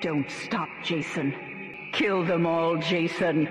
[0.00, 1.34] Don't stop, Jason.
[1.92, 3.48] Kill them all, Jason.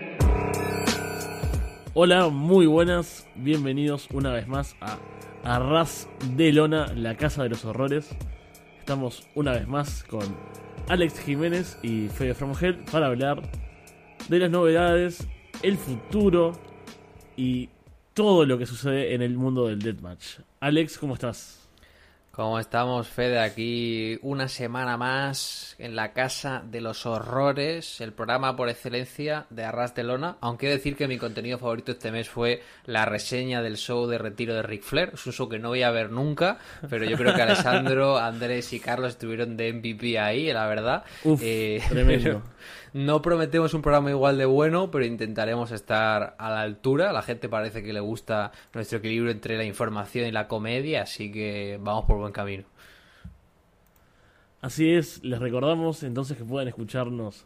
[1.94, 3.28] Hola, muy buenas.
[3.36, 4.98] Bienvenidos una vez más a
[5.44, 6.08] Arras
[6.38, 8.16] de Lona, la casa de los horrores.
[8.80, 10.24] Estamos una vez más con
[10.88, 13.42] Alex Jiménez y Fede From Hell para hablar
[14.30, 15.28] de las novedades,
[15.64, 16.54] el futuro
[17.36, 17.68] y
[18.14, 20.40] todo lo que sucede en el mundo del Deathmatch.
[20.62, 21.67] Alex, ¿cómo estás?
[22.38, 23.40] ¿Cómo estamos, Fede?
[23.40, 29.64] Aquí una semana más en la Casa de los Horrores, el programa por excelencia de
[29.64, 30.38] Arras de Lona.
[30.40, 34.06] Aunque he de decir que mi contenido favorito este mes fue la reseña del show
[34.06, 35.14] de retiro de Ric Flair.
[35.16, 38.72] Es un show que no voy a ver nunca, pero yo creo que Alessandro, Andrés
[38.72, 41.06] y Carlos estuvieron de MVP ahí, la verdad.
[41.24, 42.44] Uf, Eh, tremendo.
[42.94, 47.10] No prometemos un programa igual de bueno, pero intentaremos estar a la altura.
[47.10, 51.04] A la gente parece que le gusta nuestro equilibrio entre la información y la comedia,
[51.04, 52.64] así que vamos por buen camino.
[54.62, 57.46] Así es, les recordamos entonces que pueden escucharnos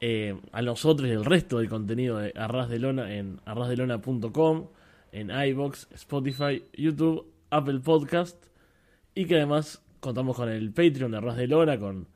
[0.00, 4.66] eh, a nosotros y el resto del contenido de Arras de Lona en arrasdelona.com,
[5.12, 8.36] en iBox, Spotify, YouTube, Apple Podcast
[9.14, 12.06] y que además contamos con el Patreon de Arras de Lona con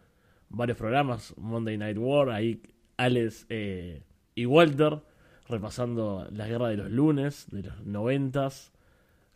[0.51, 2.63] varios programas, Monday Night War, ahí
[2.97, 4.03] Alex eh,
[4.35, 5.01] y Walter
[5.49, 8.73] repasando la guerra de los lunes, de los noventas,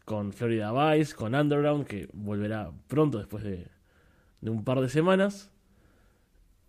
[0.04, 3.66] con Florida Vice, con Underground, que volverá pronto después de,
[4.40, 5.50] de un par de semanas.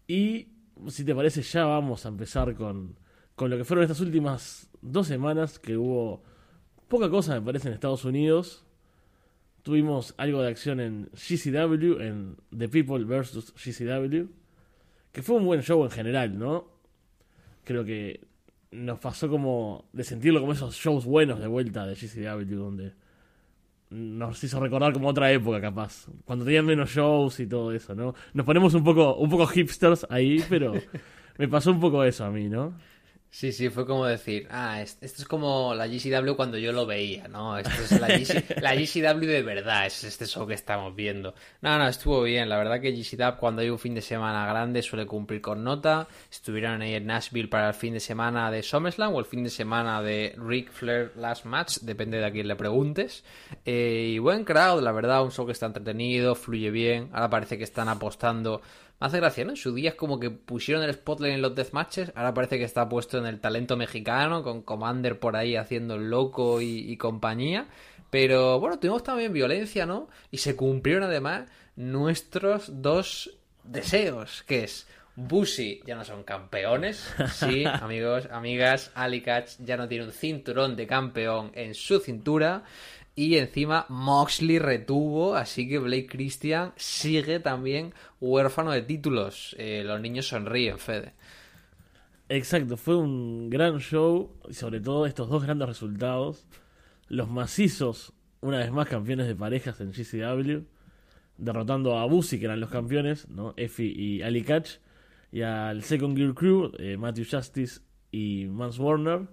[0.07, 0.47] Y
[0.88, 2.97] si te parece, ya vamos a empezar con,
[3.35, 6.23] con lo que fueron estas últimas dos semanas, que hubo
[6.88, 8.64] poca cosa, me parece, en Estados Unidos.
[9.66, 13.52] Tuvimos algo de acción en GCW, en The People vs.
[13.55, 14.27] GCW,
[15.11, 16.67] que fue un buen show en general, ¿no?
[17.63, 18.22] Creo que
[18.69, 22.94] nos pasó como de sentirlo como esos shows buenos de vuelta de GCW, donde
[23.89, 28.13] nos hizo recordar como otra época capaz, cuando tenían menos shows y todo eso, ¿no?
[28.35, 30.73] Nos ponemos un poco, un poco hipsters ahí, pero
[31.39, 32.77] me pasó un poco eso a mí, ¿no?
[33.31, 36.86] Sí, sí, fue como decir, ah, es- esto es como la GCW cuando yo lo
[36.86, 37.58] veía, ¿no?
[37.58, 41.35] Esto es la, GC la GCW de verdad, es este show que estamos viendo.
[41.59, 44.81] No, no, estuvo bien, la verdad que GCW cuando hay un fin de semana grande
[44.81, 46.08] suele cumplir con nota.
[46.31, 49.50] Estuvieron ahí en Nashville para el fin de semana de SummerSlam o el fin de
[49.50, 53.25] semana de Ric Flair Last Match, depende de a quién le preguntes.
[53.66, 57.09] Eh, y buen crowd, la verdad, un show que está entretenido, fluye bien.
[57.12, 58.62] Ahora parece que están apostando
[59.00, 59.51] me hace gracia, ¿no?
[59.51, 62.63] En su día es como que pusieron el spotlight en los deathmatches, ahora parece que
[62.63, 66.97] está puesto en el talento mexicano, con Commander por ahí haciendo el loco y, y
[66.97, 67.67] compañía.
[68.09, 70.07] Pero bueno, tuvimos también violencia, ¿no?
[70.31, 74.88] Y se cumplieron además nuestros dos deseos, que es...
[75.17, 80.88] Bushi ya no son campeones, sí, amigos, amigas, Alicach ya no tiene un cinturón de
[80.88, 82.66] campeón en su cintura
[83.16, 89.56] y encima Moxley retuvo, así que Blake Christian sigue también huérfano de títulos.
[89.58, 91.14] Eh, los niños sonríen, Fede.
[92.28, 96.46] Exacto, fue un gran show y sobre todo estos dos grandes resultados.
[97.08, 100.66] Los macizos, una vez más campeones de parejas en GCW,
[101.38, 103.53] derrotando a Busi, que eran los campeones, ¿no?
[103.56, 104.78] Effie y Ali Catch,
[105.32, 109.28] y al Second Gear Crew, eh, Matthew Justice y Mans Warner.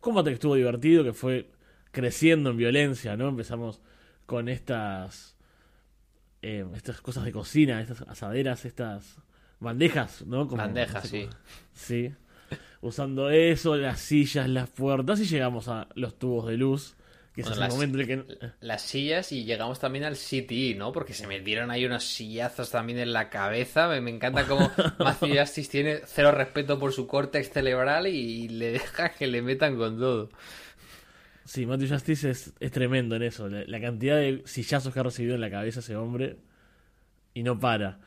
[0.00, 1.50] Combate que estuvo divertido, que fue
[1.94, 3.28] creciendo en violencia, ¿no?
[3.28, 3.80] Empezamos
[4.26, 5.36] con estas
[6.42, 9.16] eh, estas cosas de cocina, estas asaderas, estas
[9.60, 10.46] bandejas, ¿no?
[10.46, 11.28] Como- Bandejas, no sé
[11.72, 12.08] sí.
[12.10, 12.56] Sí.
[12.82, 16.96] Usando eso, las sillas, las puertas y llegamos a los tubos de luz,
[17.34, 18.50] que Bueno, es el las- momento en el que...
[18.60, 20.92] Las sillas y llegamos también al CTI, ¿no?
[20.92, 23.88] Porque se metieron ahí unos sillazos también en la cabeza.
[23.88, 28.72] Me, me encanta cómo Matthew Justice tiene cero respeto por su córtex cerebral y le
[28.72, 30.28] deja que le metan con todo.
[31.44, 33.48] Sí, Matthew Justice es, es tremendo en eso.
[33.48, 36.36] La, la cantidad de sillazos que ha recibido en la cabeza ese hombre
[37.34, 37.98] y no para.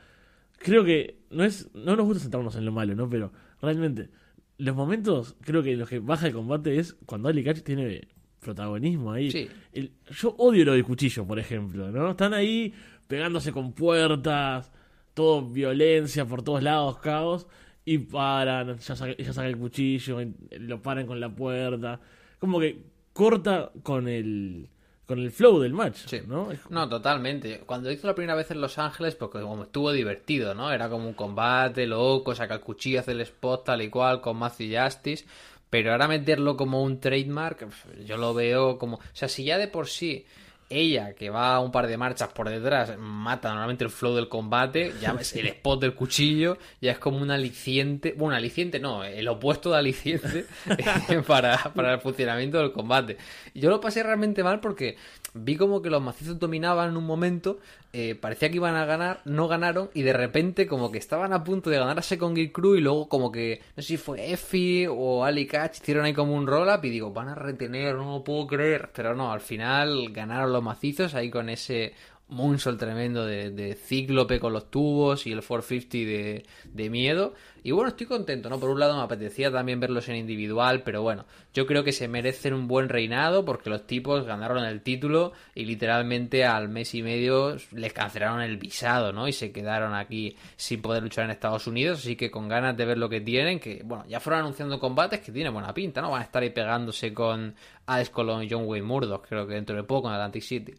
[0.57, 3.07] Creo que no es no nos gusta centrarnos en lo malo, ¿no?
[3.09, 3.31] Pero
[3.61, 4.09] realmente
[4.57, 8.07] los momentos, creo que los que baja el combate es cuando Ali Catch tiene
[8.39, 9.29] protagonismo ahí.
[9.31, 9.47] Sí.
[9.71, 12.11] El- yo odio lo del cuchillo, por ejemplo, ¿no?
[12.11, 12.73] Están ahí
[13.07, 14.71] pegándose con puertas,
[15.13, 17.45] todo violencia por todos lados, caos,
[17.85, 20.19] y paran, ya saca, ella saca el cuchillo,
[20.59, 21.99] lo paran con la puerta.
[22.39, 22.81] Como que
[23.17, 24.69] corta con el
[25.07, 26.19] con el flow del match, Sí.
[26.27, 26.49] ¿no?
[26.69, 27.61] No, totalmente.
[27.65, 30.69] Cuando hizo la primera vez en Los Ángeles, porque como estuvo divertido, ¿no?
[30.71, 34.35] Era como un combate loco, saca el cuchillo, hace el spot tal y cual con
[34.37, 35.25] Matthew Justice.
[35.69, 37.67] Pero ahora meterlo como un trademark,
[38.05, 38.97] yo lo veo como...
[38.97, 40.25] O sea, si ya de por sí
[40.69, 44.93] ella, que va un par de marchas por detrás, mata normalmente el flow del combate,
[45.01, 49.27] ya ves el spot del cuchillo, ya es como un aliciente, bueno, aliciente no, el
[49.27, 50.45] opuesto de aliciente
[51.27, 53.17] para, para el funcionamiento del combate.
[53.53, 54.97] Yo lo pasé realmente mal porque
[55.39, 57.59] vi como que los macizos dominaban en un momento
[57.93, 61.43] eh, parecía que iban a ganar, no ganaron y de repente como que estaban a
[61.43, 64.31] punto de ganar a Second Gear Crew y luego como que, no sé si fue
[64.31, 68.17] Effie o Ali Catch, hicieron ahí como un roll-up y digo, van a retener, no
[68.17, 71.93] lo puedo creer, pero no, al final ganaron los macizos ahí con ese
[72.29, 77.33] Moonsault tremendo de, de Cíclope con los tubos y el 450 de, de miedo.
[77.63, 78.59] Y bueno, estoy contento, ¿no?
[78.59, 82.07] Por un lado me apetecía también verlos en individual, pero bueno, yo creo que se
[82.07, 87.03] merecen un buen reinado porque los tipos ganaron el título y literalmente al mes y
[87.03, 89.27] medio les cancelaron el visado, ¿no?
[89.27, 92.85] Y se quedaron aquí sin poder luchar en Estados Unidos, así que con ganas de
[92.85, 96.11] ver lo que tienen, que bueno, ya fueron anunciando combates que tienen buena pinta, ¿no?
[96.11, 99.75] Van a estar ahí pegándose con Alex Colón y John Wayne Murdoch, creo que dentro
[99.75, 100.73] de poco en Atlantic City.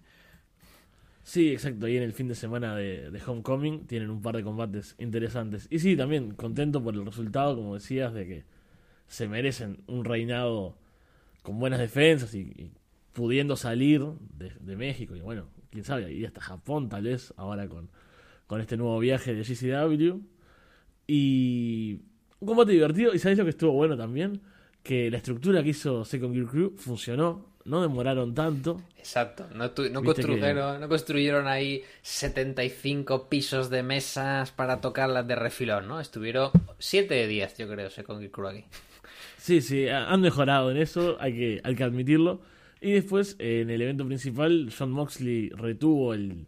[1.28, 1.86] Sí, exacto.
[1.88, 5.66] Y en el fin de semana de, Homecoming tienen un par de combates interesantes.
[5.68, 8.44] Y sí, también contento por el resultado, como decías, de que
[9.08, 10.78] se merecen un reinado
[11.42, 12.72] con buenas defensas y,
[13.12, 14.06] pudiendo salir
[14.38, 15.16] de, México.
[15.16, 17.90] Y bueno, quién sabe, ir hasta Japón tal vez, ahora con,
[18.46, 20.22] con este nuevo viaje de GCW.
[21.06, 22.00] Y
[22.40, 23.12] un combate divertido.
[23.14, 24.40] Y sabes lo que estuvo bueno también?
[24.82, 28.80] Que la estructura que hizo Second Gear Crew funcionó no demoraron tanto.
[28.96, 30.80] Exacto, no, tu, no construyeron, que...
[30.80, 36.00] no construyeron ahí 75 pisos de mesas para tocarlas de refilón, ¿no?
[36.00, 38.64] Estuvieron 7 de 10, yo creo, con Crew aquí.
[39.36, 42.40] Sí, sí, han mejorado en eso, hay que, hay que admitirlo.
[42.80, 46.46] Y después, en el evento principal, John Moxley retuvo el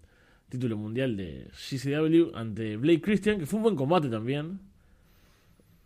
[0.48, 4.60] título mundial de GCW ante Blake Christian, que fue un buen combate también.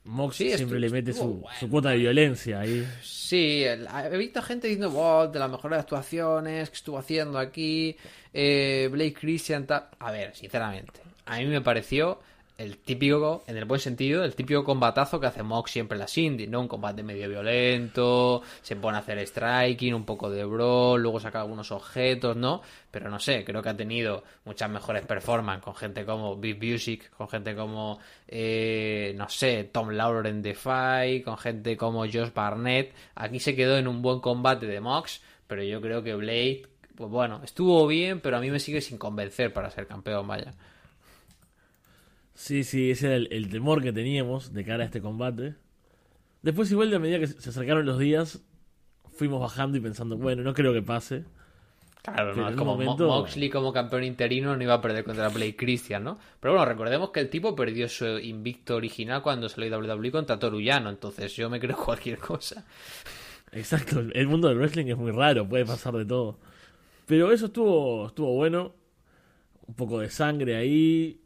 [0.05, 1.59] Mox sí, siempre le mete su, bueno.
[1.59, 2.87] su, cuota de violencia ahí.
[3.03, 7.97] Sí, he visto gente diciendo, wow, de las mejores actuaciones que estuvo haciendo aquí,
[8.33, 9.89] eh, Blake Christian, tal.
[9.99, 12.21] A ver, sinceramente, a mí me pareció
[12.57, 16.17] el típico, en el buen sentido, el típico combatazo que hace Mox siempre en las
[16.17, 16.61] indies, ¿no?
[16.61, 21.41] Un combate medio violento, se pone a hacer striking, un poco de brawl, luego saca
[21.41, 22.63] algunos objetos, ¿no?
[22.93, 27.11] Pero no sé, creo que ha tenido muchas mejores performances con gente como Big Music,
[27.17, 27.99] con gente como,
[28.29, 32.95] eh, no sé, Tom Lawler en Defy, con gente como Josh Barnett.
[33.17, 36.63] Aquí se quedó en un buen combate de Mox, pero yo creo que Blade,
[36.95, 40.55] pues bueno, estuvo bien, pero a mí me sigue sin convencer para ser campeón, vaya.
[42.35, 45.55] Sí, sí, ese era el, el, temor que teníamos de cara a este combate.
[46.43, 48.43] Después, igual, de a medida que se acercaron los días,
[49.13, 51.25] fuimos bajando y pensando, bueno, no creo que pase.
[52.03, 53.07] Claro, no, es como momento...
[53.07, 56.19] Moxley como campeón interino no iba a perder contra Blake Christian, ¿no?
[56.39, 60.91] Pero bueno, recordemos que el tipo perdió su invicto original cuando salió WWE contra Torullano,
[60.91, 62.67] entonces yo me creo cualquier cosa.
[63.53, 66.39] Exacto, el mundo del wrestling es muy raro, puede pasar de todo.
[67.07, 68.75] Pero eso estuvo, estuvo bueno.
[69.67, 71.23] Un poco de sangre ahí,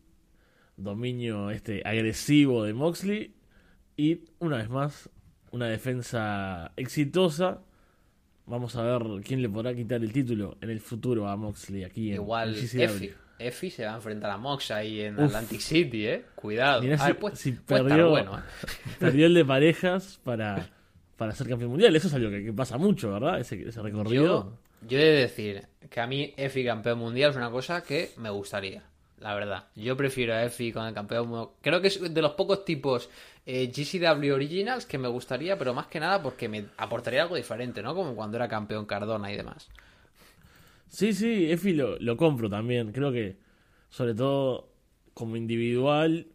[0.78, 3.34] dominio este agresivo de Moxley
[3.96, 5.10] y una vez más
[5.50, 7.60] una defensa exitosa.
[8.46, 12.12] Vamos a ver quién le podrá quitar el título en el futuro a Moxley aquí
[12.12, 15.26] Igual en Effie, Effie se va a enfrentar a Mox ahí en Uf.
[15.26, 16.24] Atlantic City, ¿eh?
[16.34, 16.80] Cuidado.
[16.80, 18.42] Mirá a si, pues, perdió, bueno, ¿eh?
[18.98, 20.70] perdió el de parejas para,
[21.16, 21.94] para ser campeón mundial.
[21.94, 23.38] Eso es algo que, que pasa mucho, ¿verdad?
[23.38, 24.58] Ese, ese recorrido.
[24.80, 28.12] Yo, yo he de decir que a mí Effie campeón mundial es una cosa que
[28.16, 28.82] me gustaría
[29.20, 29.64] la verdad.
[29.74, 31.50] Yo prefiero a Effie con el campeón.
[31.60, 33.08] Creo que es de los pocos tipos
[33.46, 37.82] eh, GCW Originals que me gustaría, pero más que nada porque me aportaría algo diferente,
[37.82, 37.94] ¿no?
[37.94, 39.68] Como cuando era campeón Cardona y demás.
[40.88, 42.92] Sí, sí, Effie lo, lo compro también.
[42.92, 43.36] Creo que,
[43.90, 44.68] sobre todo
[45.14, 46.26] como individual,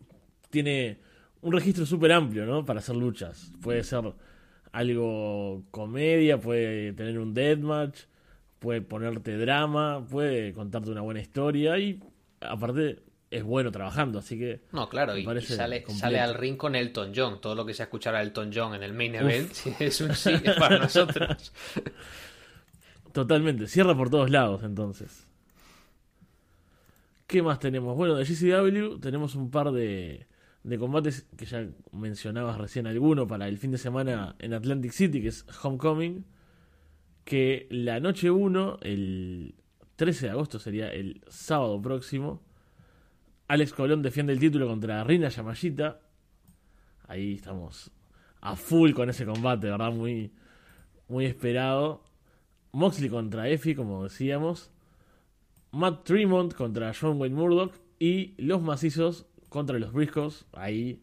[0.49, 0.99] tiene
[1.41, 2.65] un registro súper amplio, ¿no?
[2.65, 3.51] Para hacer luchas.
[3.61, 4.13] Puede ser
[4.71, 8.01] algo comedia, puede tener un deathmatch,
[8.59, 11.99] puede ponerte drama, puede contarte una buena historia y
[12.47, 14.61] aparte es bueno trabajando, así que...
[14.71, 17.41] No, claro, y, y sale, sale, al ring con Elton John.
[17.41, 20.33] Todo lo que sea escuchar a Elton John en el main event es un sí
[20.59, 21.51] para nosotros.
[23.11, 25.27] Totalmente, cierra por todos lados entonces.
[27.25, 27.97] ¿Qué más tenemos?
[27.97, 30.27] Bueno, de GCW tenemos un par de,
[30.61, 35.21] de combates que ya mencionabas recién alguno para el fin de semana en Atlantic City,
[35.21, 36.25] que es Homecoming.
[37.23, 39.55] Que la noche 1, el
[40.03, 42.41] 13 de agosto sería el sábado próximo.
[43.47, 46.01] Alex Colón defiende el título contra Rina Yamashita.
[47.07, 47.89] Ahí estamos
[48.41, 49.93] a full con ese combate, ¿verdad?
[49.93, 50.33] Muy,
[51.07, 52.03] muy esperado.
[52.73, 54.73] Moxley contra Effie, como decíamos.
[55.71, 57.73] Matt Tremont contra John Wayne Murdoch.
[57.97, 60.47] Y los macizos contra los Briscoes.
[60.51, 61.01] Ahí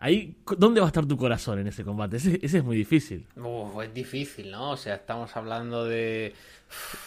[0.00, 2.16] Ahí, ¿dónde va a estar tu corazón en ese combate?
[2.18, 3.26] Ese, ese es muy difícil.
[3.36, 4.72] Uf, es difícil, ¿no?
[4.72, 6.34] O sea, estamos hablando de,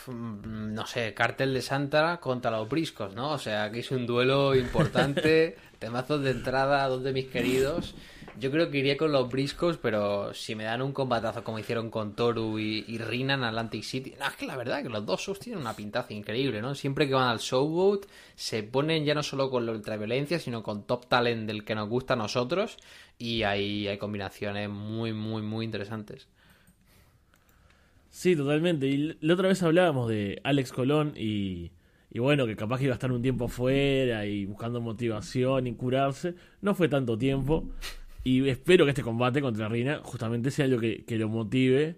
[0.08, 3.32] no sé, Cartel de Santa contra los Briscos, ¿no?
[3.32, 7.96] O sea, aquí es un duelo importante, temazos de entrada, dos de mis queridos.
[8.39, 11.89] Yo creo que iría con los Briscos, pero si me dan un combatazo como hicieron
[11.89, 14.13] con Toru y, y Rina en Atlantic City.
[14.19, 16.75] No, es que la verdad que los dos shows tienen una pintaza increíble, ¿no?
[16.75, 18.05] Siempre que van al showboat
[18.36, 21.89] se ponen ya no solo con la ultraviolencia, sino con top talent del que nos
[21.89, 22.77] gusta a nosotros.
[23.17, 26.27] Y hay, hay combinaciones muy, muy, muy interesantes.
[28.10, 28.88] Sí, totalmente.
[28.88, 31.72] Y la otra vez hablábamos de Alex Colón y,
[32.09, 35.73] y bueno, que capaz que iba a estar un tiempo fuera y buscando motivación y
[35.73, 36.35] curarse.
[36.61, 37.69] No fue tanto tiempo.
[38.23, 41.97] Y espero que este combate contra Rina justamente sea algo que, que lo motive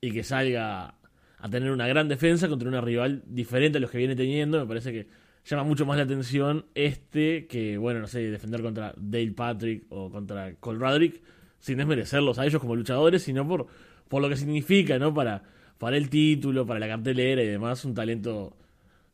[0.00, 0.94] y que salga
[1.38, 4.60] a tener una gran defensa contra una rival diferente a los que viene teniendo.
[4.60, 5.08] Me parece que
[5.44, 10.10] llama mucho más la atención este que, bueno, no sé, defender contra Dale Patrick o
[10.10, 11.22] contra Cole Roderick
[11.58, 13.66] sin desmerecerlos a ellos como luchadores, sino por,
[14.08, 15.14] por lo que significa, ¿no?
[15.14, 15.42] Para,
[15.78, 18.56] para el título, para la cartelera y demás, un talento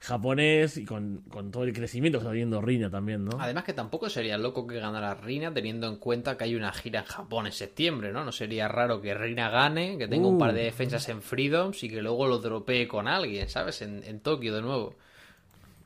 [0.00, 3.36] japonés y con, con todo el crecimiento que está teniendo Rina también, ¿no?
[3.40, 7.00] Además que tampoco sería loco que ganara Rina teniendo en cuenta que hay una gira
[7.00, 8.24] en Japón en septiembre, ¿no?
[8.24, 10.64] No sería raro que Rina gane, que tenga un par de Uh.
[10.64, 13.82] defensas en Freedoms y que luego lo dropee con alguien, ¿sabes?
[13.82, 14.94] En, en Tokio de nuevo.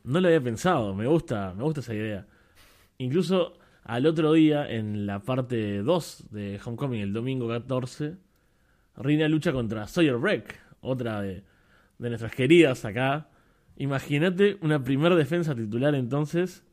[0.04, 2.26] No lo había pensado, me gusta, me gusta esa idea.
[2.98, 8.16] Incluso al otro día, en la parte 2 de Homecoming, el domingo 14,
[8.96, 11.44] Rina lucha contra Sawyer Breck, otra de,
[11.98, 13.28] de nuestras queridas acá.
[13.76, 16.64] Imagínate una primera defensa titular entonces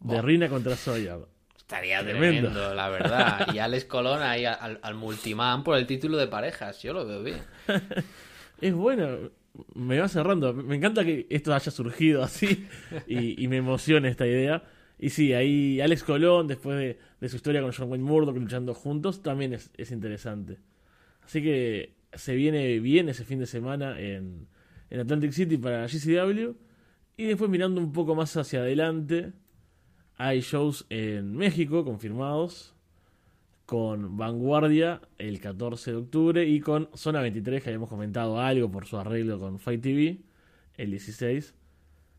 [0.00, 0.22] de Oh.
[0.22, 1.18] Rina contra Sawyer.
[1.56, 2.50] Estaría Tremendo.
[2.50, 3.48] tremendo, la verdad.
[3.52, 7.22] Y Alex Colón ahí al, al multiman por el título de parejas, yo lo veo
[7.22, 7.38] bien.
[8.60, 9.30] Es bueno,
[9.74, 10.54] me va cerrando.
[10.54, 12.66] Me encanta que esto haya surgido así
[13.06, 14.62] y, y me emociona esta idea.
[14.98, 18.72] Y sí, ahí Alex Colón, después de, de su historia con John Wayne Murdoch luchando
[18.72, 20.58] juntos, también es, es interesante.
[21.22, 24.46] Así que se viene bien ese fin de semana en,
[24.90, 26.54] en Atlantic City para GCW.
[27.16, 29.32] Y después mirando un poco más hacia adelante,
[30.16, 32.74] hay shows en México confirmados
[33.66, 38.86] con Vanguardia el 14 de octubre y con Zona 23, que habíamos comentado algo por
[38.86, 40.20] su arreglo con Fight TV,
[40.76, 41.54] el 16.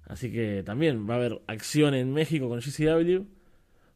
[0.06, 3.26] Así que también va a haber acción en México con GCW.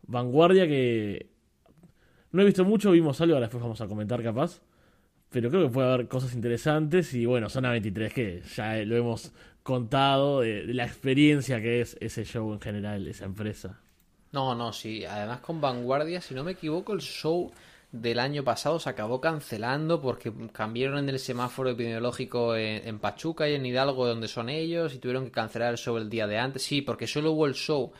[0.08, 1.30] Vanguardia que
[2.32, 4.62] no he visto mucho, vimos algo, ahora después vamos a comentar capaz.
[5.31, 9.31] Pero creo que puede haber cosas interesantes y bueno, Zona 23 que ya lo hemos
[9.63, 13.79] contado de, de la experiencia que es ese show en general, esa empresa.
[14.31, 15.05] No, no, sí.
[15.05, 17.51] Además con Vanguardia, si no me equivoco, el show
[17.91, 23.50] del año pasado se acabó cancelando porque cambiaron en el semáforo epidemiológico en, en Pachuca
[23.50, 26.38] y en Hidalgo, donde son ellos, y tuvieron que cancelar el show el día de
[26.38, 26.63] antes.
[26.63, 27.91] Sí, porque solo hubo el show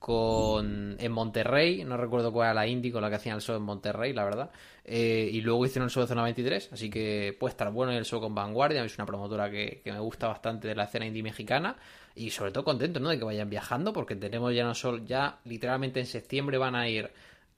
[0.00, 3.54] con en Monterrey, no recuerdo cuál era la indie con la que hacían el show
[3.54, 4.50] en Monterrey, la verdad.
[4.82, 8.06] Eh, y luego hicieron el show de Zona 23, así que puede estar bueno el
[8.06, 11.22] show con Vanguardia, es una promotora que, que me gusta bastante de la escena indie
[11.22, 11.76] mexicana
[12.14, 13.10] y sobre todo contento, ¿no?
[13.10, 16.88] De que vayan viajando porque tenemos ya no solo, ya literalmente en septiembre van a
[16.88, 17.10] ir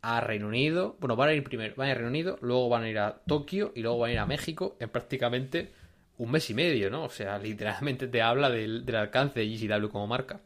[0.03, 2.69] a Reino Unido, bueno, van a ir primero, van a ir a Reino Unido, luego
[2.69, 5.71] van a ir a Tokio y luego van a ir a México en prácticamente
[6.19, 7.05] un mes y medio, ¿no?
[7.05, 10.41] O sea, literalmente te habla del, del alcance de GCW como marca.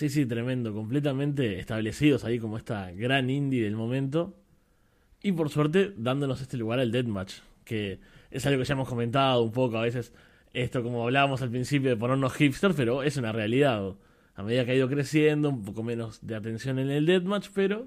[0.00, 4.34] Sí, sí, tremendo, completamente establecidos ahí como esta gran indie del momento.
[5.22, 9.42] Y por suerte dándonos este lugar al Deathmatch, que es algo que ya hemos comentado
[9.42, 10.14] un poco a veces,
[10.54, 13.94] esto como hablábamos al principio de ponernos hipster, pero es una realidad.
[14.36, 17.86] A medida que ha ido creciendo, un poco menos de atención en el Deathmatch, pero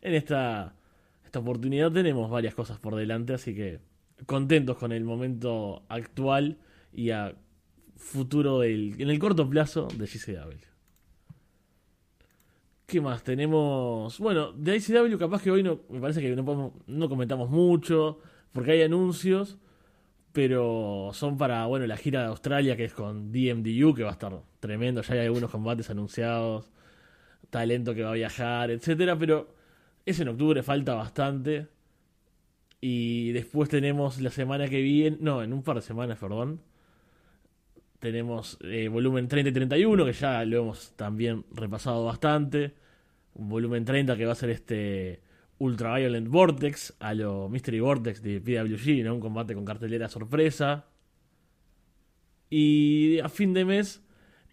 [0.00, 0.76] en esta,
[1.24, 3.80] esta oportunidad tenemos varias cosas por delante, así que
[4.26, 6.58] contentos con el momento actual
[6.92, 7.34] y a
[7.96, 10.67] futuro del, en el corto plazo de GCW.
[12.88, 13.22] ¿Qué más?
[13.22, 14.18] Tenemos.
[14.18, 15.80] Bueno, de ICW, capaz que hoy no.
[15.90, 18.18] Me parece que no, podemos, no comentamos mucho.
[18.50, 19.58] Porque hay anuncios.
[20.32, 24.12] Pero son para, bueno, la gira de Australia que es con DMDU, que va a
[24.12, 25.02] estar tremendo.
[25.02, 26.70] Ya hay algunos combates anunciados.
[27.50, 29.18] Talento que va a viajar, etcétera.
[29.18, 29.54] Pero
[30.06, 31.68] es en octubre, falta bastante.
[32.80, 35.18] Y después tenemos la semana que viene.
[35.20, 36.62] No, en un par de semanas, perdón.
[37.98, 42.74] Tenemos eh, volumen 30 y 31, que ya lo hemos también repasado bastante.
[43.34, 45.20] Volumen 30 que va a ser este
[45.58, 49.14] Ultraviolent Vortex, a lo Mystery Vortex de PWG, ¿no?
[49.14, 50.86] Un combate con cartelera sorpresa.
[52.50, 54.02] Y a fin de mes,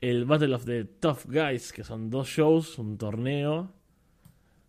[0.02, 3.72] el Battle of the Tough Guys, que son dos shows, un torneo.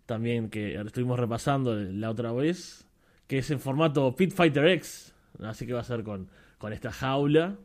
[0.04, 2.87] También que estuvimos repasando la otra vez.
[3.26, 5.14] Que es en formato Pit Fighter X.
[5.40, 6.28] Así que va a ser con,
[6.59, 7.56] con esta jaula.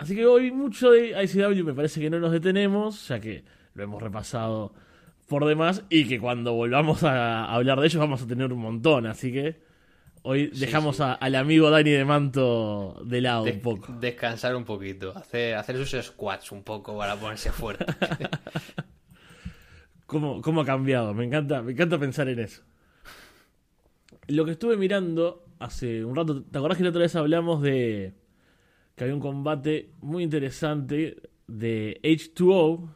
[0.00, 3.84] Así que hoy mucho de ICW me parece que no nos detenemos, ya que lo
[3.84, 4.72] hemos repasado
[5.28, 9.06] por demás y que cuando volvamos a hablar de ellos vamos a tener un montón.
[9.06, 9.60] Así que
[10.22, 11.02] hoy Sí, dejamos sí.
[11.02, 13.92] a- al amigo Dani de Manto de lado De- un poco.
[14.00, 17.84] Descansar un poquito, hacer, hacer sus squats un poco para ponerse fuerte.
[20.06, 21.14] cómo, cómo ha cambiado.
[21.14, 22.62] Me encanta, me encanta pensar en eso.
[24.28, 28.14] Lo que estuve mirando hace un rato, ¿te acordás que la otra vez hablamos de
[29.00, 31.16] que había un combate muy interesante
[31.46, 32.90] de H2O?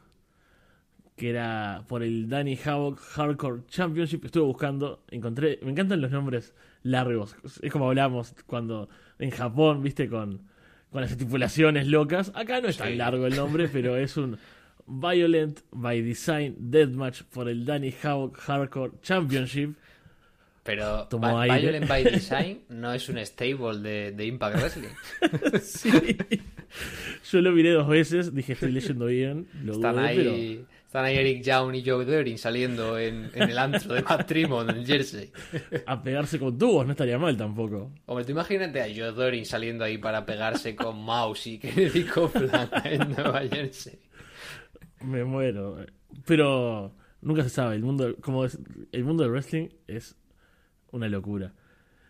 [1.17, 4.23] Que era por el Danny Havoc Hardcore Championship.
[4.27, 5.59] Estuve buscando, encontré.
[5.63, 7.37] Me encantan los nombres largos.
[7.63, 10.43] Es como hablamos cuando en Japón, viste, con,
[10.91, 12.33] con las estipulaciones locas.
[12.35, 14.37] Acá no es tan largo el nombre, pero es un
[14.87, 19.75] Violent by Design Deathmatch por el Danny Havoc Hardcore Championship.
[20.65, 21.61] Pero Tomó aire.
[21.61, 24.89] Violent by Design no es un stable de, de Impact Wrestling.
[25.63, 25.91] Sí.
[27.31, 29.47] Yo lo miré dos veces, dije estoy leyendo bien.
[29.63, 33.51] Lo Están dudé, ahí, pero están ahí Eric Young y Joe Doering saliendo en, en
[33.51, 35.31] el antro de Matt Tremont en Jersey.
[35.87, 37.93] a pegarse con tubos no estaría mal tampoco.
[38.07, 42.71] Hombre, tú imagínate a Joe Doering saliendo ahí para pegarse con Mouse y Kennedy Copeland
[42.85, 43.99] en Nueva Jersey.
[45.03, 45.85] Me muero.
[46.27, 47.77] Pero nunca se sabe.
[47.77, 48.59] El mundo, como es,
[48.93, 50.17] el mundo del wrestling es
[50.95, 51.53] una locura.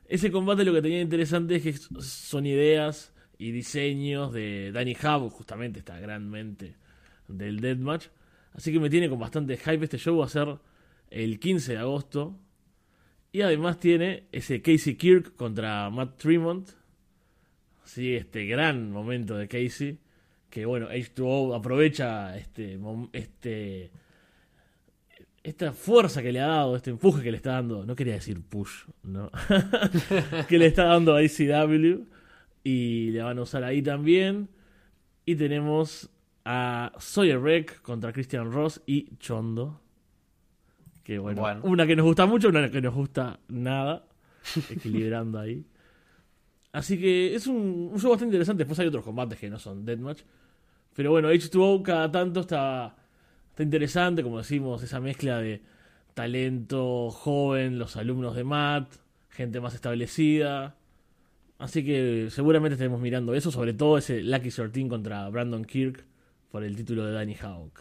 [0.07, 1.73] Ese combate lo que tenía interesante es que
[2.03, 6.77] son ideas y diseños de Danny Havoc, justamente esta gran mente
[7.27, 8.07] del Deathmatch.
[8.53, 9.85] Así que me tiene con bastante hype.
[9.85, 10.59] Este show va a ser
[11.11, 12.39] el 15 de agosto.
[13.33, 16.69] Y además tiene ese Casey Kirk contra Matt Tremont.
[17.85, 19.99] Sí, este gran momento de Casey.
[20.51, 22.79] Que bueno, H2O aprovecha este,
[23.13, 23.91] este
[25.45, 28.43] esta fuerza que le ha dado, este empuje que le está dando, no quería decir
[28.43, 29.31] push, ¿no?
[30.49, 32.05] que le está dando a ICW
[32.65, 34.49] y le van a usar ahí también.
[35.27, 36.11] Y tenemos
[36.45, 39.81] a Sawyer Wreck contra Christian Ross y Chondo.
[41.03, 41.61] Que bueno, Bueno.
[41.65, 44.07] una que nos gusta mucho, una que nos gusta nada,
[44.71, 45.67] equilibrando ahí.
[46.73, 48.63] Así que es un, un show bastante interesante.
[48.65, 50.23] Después hay otros combates que no son Deathmatch.
[50.95, 52.97] Pero bueno, H2O cada tanto está,
[53.55, 55.63] está interesante, como decimos, esa mezcla de
[56.13, 58.93] talento joven, los alumnos de Matt,
[59.31, 60.75] gente más establecida.
[61.59, 66.05] Así que seguramente estaremos mirando eso, sobre todo ese Lucky 13 contra Brandon Kirk
[66.51, 67.81] por el título de Danny Hawk.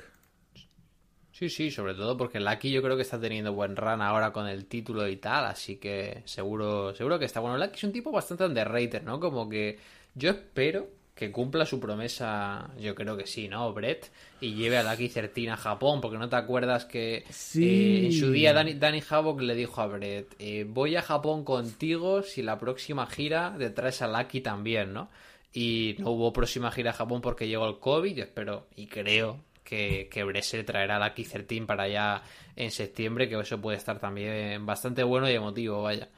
[1.31, 4.47] Sí, sí, sobre todo porque Lucky yo creo que está teniendo buen run ahora con
[4.47, 7.57] el título y tal, así que seguro, seguro que está bueno.
[7.57, 9.19] Lucky es un tipo bastante underrated, ¿no?
[9.19, 9.79] Como que
[10.13, 13.71] yo espero que cumpla su promesa, yo creo que sí, ¿no?
[13.73, 17.63] Brett, y lleve a Lucky 13 a Japón, porque no te acuerdas que Sí.
[17.63, 21.43] eh, en su día Danny, Danny Havoc le dijo a Brett, eh, voy a Japón
[21.43, 25.09] contigo si la próxima gira te traes a Lucky también, ¿no?
[25.53, 29.39] Y no hubo próxima gira a Japón porque llegó el COVID, yo espero y creo
[29.63, 32.23] que, que Bresser traerá la Lucky 13 para allá
[32.55, 36.09] en septiembre, que eso puede estar también bastante bueno y emotivo, vaya.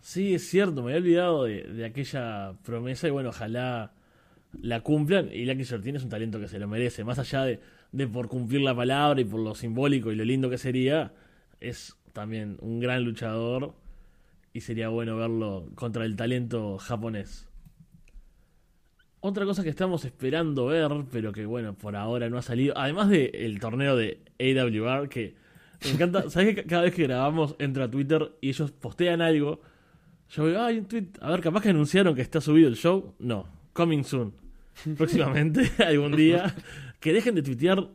[0.00, 3.92] Sí, es cierto, me había olvidado de, de aquella promesa y bueno, ojalá
[4.60, 5.30] la cumplan.
[5.32, 7.60] Y Lucky 13 es un talento que se lo merece, más allá de,
[7.92, 11.12] de por cumplir la palabra y por lo simbólico y lo lindo que sería,
[11.60, 13.74] es también un gran luchador
[14.52, 17.48] y sería bueno verlo contra el talento japonés.
[19.20, 23.08] Otra cosa que estamos esperando ver, pero que bueno, por ahora no ha salido, además
[23.08, 25.34] del torneo de AWR, que
[25.84, 29.60] me encanta, ¿sabes que cada vez que grabamos entro a Twitter y ellos postean algo?
[30.30, 33.14] Yo veo, ay, un tweet, a ver, capaz que anunciaron que está subido el show.
[33.18, 34.34] No, coming soon.
[34.96, 36.54] Próximamente, algún día.
[37.00, 37.88] Que dejen de tuitear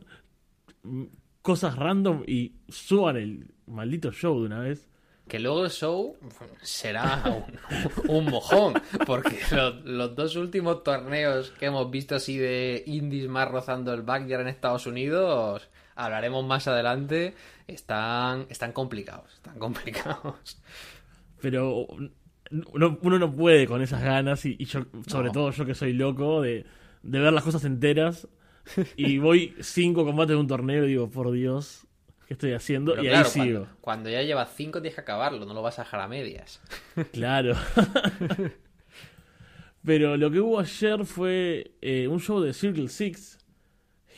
[0.84, 1.04] mm,
[1.42, 4.88] cosas random y suban el maldito show de una vez.
[5.28, 6.18] Que luego el show
[6.62, 8.74] será un, un mojón,
[9.06, 14.02] porque los, los dos últimos torneos que hemos visto así de indies más rozando el
[14.02, 17.36] backyard en Estados Unidos, hablaremos más adelante,
[17.68, 20.58] están, están complicados, están complicados.
[21.40, 21.88] Pero
[22.74, 25.32] uno, uno no puede con esas ganas y, y yo, sobre No.
[25.32, 26.66] todo yo que soy loco de,
[27.02, 28.28] de ver las cosas enteras.
[28.96, 31.86] Y voy cinco combates de un torneo y digo, por Dios,
[32.28, 32.94] ¿qué estoy haciendo?
[32.94, 33.46] Pero y claro, ahí sigo.
[33.60, 36.62] cuando, cuando ya llevas cinco tienes que acabarlo, no lo vas a dejar a medias.
[37.12, 37.56] Claro.
[39.86, 43.38] Pero lo que hubo ayer fue eh, un show de Circle Six.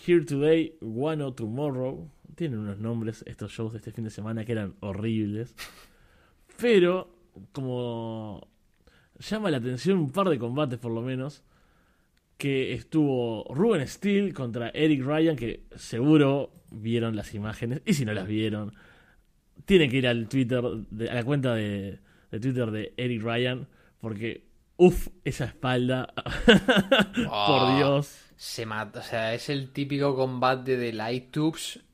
[0.06, 2.08] Here Today, One O Tomorrow.
[2.36, 5.56] Tienen unos nombres estos shows de este fin de semana que eran horribles.
[6.58, 7.15] Pero,
[7.52, 8.48] como
[9.20, 11.44] llama la atención un par de combates por lo menos,
[12.38, 17.82] que estuvo Ruben Steele contra Eric Ryan, que seguro vieron las imágenes.
[17.86, 18.74] Y si no las vieron,
[19.66, 22.00] tienen que ir al Twitter, de- a la cuenta de,
[22.32, 23.68] de Twitter de Eric Ryan,
[24.02, 24.44] porque,
[24.78, 26.14] uff, esa espalda,
[27.16, 27.76] por Ah.
[27.78, 28.20] Dios.
[28.38, 31.36] Se mata, o sea, es el típico combate de Light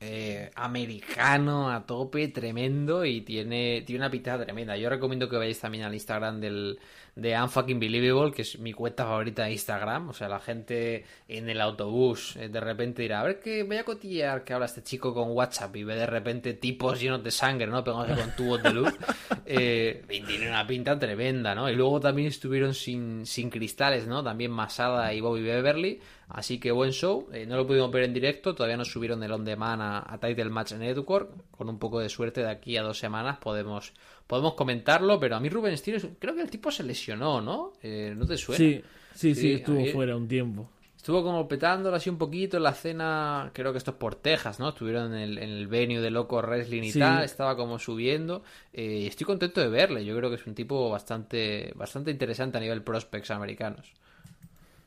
[0.00, 4.76] eh, americano a tope, tremendo y tiene, tiene una pinta tremenda.
[4.76, 6.78] Yo recomiendo que vayáis también al Instagram del,
[7.14, 10.08] de Unfucking Believable, que es mi cuenta favorita de Instagram.
[10.08, 13.76] O sea, la gente en el autobús eh, de repente dirá, a ver que voy
[13.76, 17.30] a cotillear que habla este chico con WhatsApp y ve de repente tipos llenos de
[17.30, 17.84] sangre, ¿no?
[17.84, 18.92] Pegándose con tubos de luz.
[19.44, 21.68] Eh, y tiene una pinta tremenda, ¿no?
[21.68, 24.22] Y luego también estuvieron sin, sin cristales, ¿no?
[24.22, 26.00] También Masada y Bobby Beverly.
[26.28, 27.28] Así que buen show.
[27.32, 28.54] Eh, no lo pudimos ver en directo.
[28.54, 31.30] Todavía no subieron el on demand a, a Title Match Network.
[31.50, 33.92] Con un poco de suerte de aquí a dos semanas podemos
[34.32, 37.74] podemos comentarlo, pero a mí Rubén Steele, creo que el tipo se lesionó, ¿no?
[37.82, 38.56] Eh, ¿No te suena?
[38.56, 38.82] Sí,
[39.14, 40.70] sí, sí, estuvo fuera un tiempo.
[40.96, 44.58] Estuvo como petándolo así un poquito en la cena, creo que esto es por Texas,
[44.58, 44.70] ¿no?
[44.70, 48.42] Estuvieron en el, en el venue de Loco Wrestling y tal, estaba como subiendo.
[48.72, 52.56] Eh, y estoy contento de verle, yo creo que es un tipo bastante, bastante interesante
[52.56, 53.92] a nivel prospects americanos.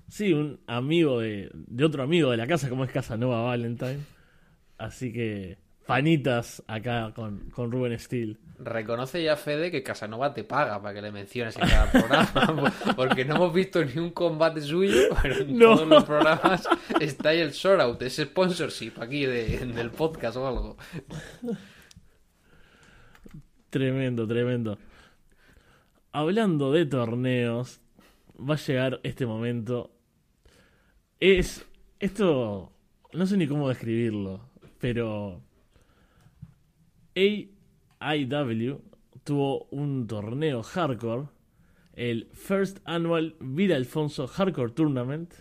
[0.10, 4.00] Sí, un amigo de, de otro amigo de la casa, como es Casanova Valentine.
[4.80, 8.38] Así que Panitas acá con, con Rubén Steele.
[8.58, 13.26] Reconoce ya Fede que Casanova te paga para que le menciones en cada programa, porque
[13.26, 16.68] no hemos visto ni un combate suyo, pero en todos los programas
[17.00, 20.78] está ahí el short ese sponsorship aquí de, del podcast o algo.
[23.70, 24.78] Tremendo, tremendo.
[26.14, 27.82] Hablando de torneos,
[28.40, 29.92] va a llegar este momento.
[31.20, 31.66] Es.
[32.00, 32.72] Esto.
[33.12, 35.42] No sé ni cómo describirlo, pero
[37.16, 38.82] AIW
[39.24, 41.28] tuvo un torneo hardcore,
[41.94, 45.34] el First Annual Vila Alfonso Hardcore Tournament.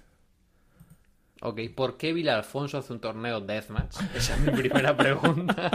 [1.43, 3.97] Ok, ¿por qué Vila Alfonso hace un torneo Deathmatch?
[4.15, 5.71] Esa es mi primera pregunta.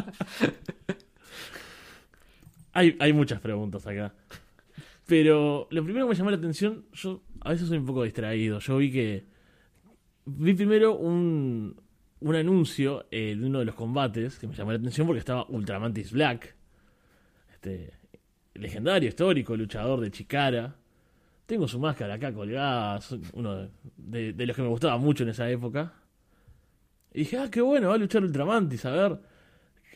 [2.73, 4.13] hay, hay muchas preguntas acá.
[5.05, 8.59] Pero lo primero que me llamó la atención, yo a veces soy un poco distraído.
[8.59, 9.25] Yo vi que.
[10.25, 11.75] Vi primero un,
[12.21, 15.45] un anuncio eh, de uno de los combates que me llamó la atención porque estaba
[15.49, 16.55] Ultramantis Black,
[17.51, 17.93] este
[18.53, 20.75] legendario, histórico, luchador de Chicara.
[21.45, 22.99] Tengo su máscara acá colgada,
[23.33, 25.93] uno de, los que me gustaba mucho en esa época.
[27.13, 29.19] Y dije, ah, qué bueno, va a luchar Ultramantis, a ver,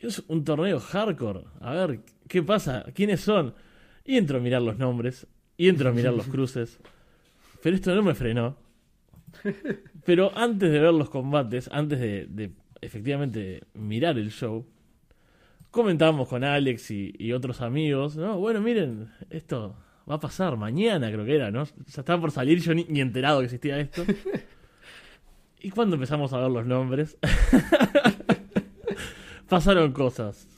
[0.02, 2.86] es un torneo hardcore, a ver, ¿qué pasa?
[2.96, 3.54] ¿Quiénes son?
[4.04, 6.80] Y entro a mirar los nombres, y entro a mirar los cruces.
[7.62, 8.58] Pero esto no me frenó.
[10.06, 14.66] Pero antes de ver los combates, antes de, efectivamente mirar el show,
[15.72, 18.38] comentábamos con Alex y, otros amigos, ¿no?
[18.38, 19.76] Bueno, miren, esto
[20.10, 21.64] va a pasar mañana, creo que era, ¿no?
[21.64, 24.04] Ya estaba por salir, yo ni, ni enterado que existía esto.
[25.66, 27.18] Y cuando empezamos a ver los nombres,
[29.48, 30.53] pasaron cosas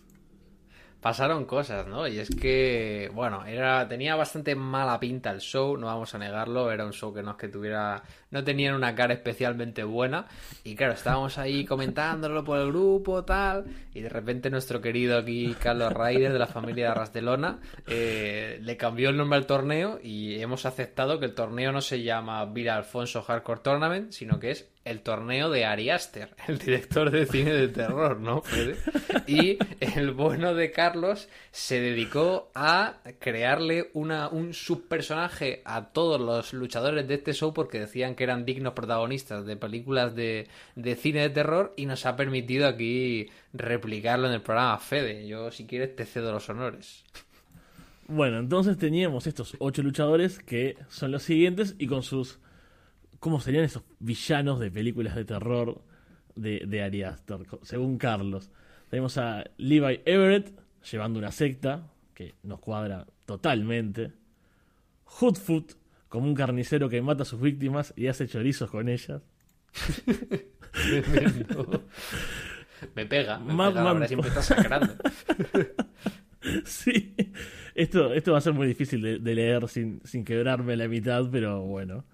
[1.05, 2.07] pasaron cosas, ¿no?
[2.07, 6.71] Y es que, bueno, era tenía bastante mala pinta el show, no vamos a negarlo,
[6.71, 10.25] era un show que no es que tuviera, no tenían una cara especialmente buena,
[10.63, 15.55] y claro, estábamos ahí comentándolo por el grupo, tal, y de repente nuestro querido aquí
[15.61, 20.41] Carlos Ryder de la familia de Rastelona eh, le cambió el nombre al torneo y
[20.41, 24.74] hemos aceptado que el torneo no se llama Vira Alfonso Hardcore Tournament, sino que es
[24.85, 28.43] el torneo de Ari Aster, el director de cine de terror, ¿no?
[29.27, 37.07] Y el bueno de Carlos se dedicó a crearle un subpersonaje a todos los luchadores
[37.07, 41.29] de este show porque decían que eran dignos protagonistas de películas de, de cine de
[41.31, 45.27] terror y nos ha permitido aquí replicarlo en el programa Fede.
[45.27, 47.03] Yo, si quieres, te cedo los honores.
[48.07, 52.37] Bueno, entonces teníamos estos ocho luchadores que son los siguientes y con sus
[53.19, 55.81] cómo serían esos villanos de películas de terror
[56.35, 58.51] de, de Ari Aster, según Carlos.
[58.89, 60.51] Tenemos a Levi Everett
[60.89, 64.11] llevando una secta, que nos cuadra totalmente.
[65.19, 65.73] Hoodfoot,
[66.09, 69.21] como un carnicero que mata a sus víctimas y hace chorizos con ellas.
[72.95, 74.93] me pega, me pega, siempre está sacrando.
[76.65, 77.15] sí,
[77.73, 81.27] esto, esto va a ser muy difícil de, de leer sin, sin quebrarme la mitad,
[81.31, 82.05] pero bueno.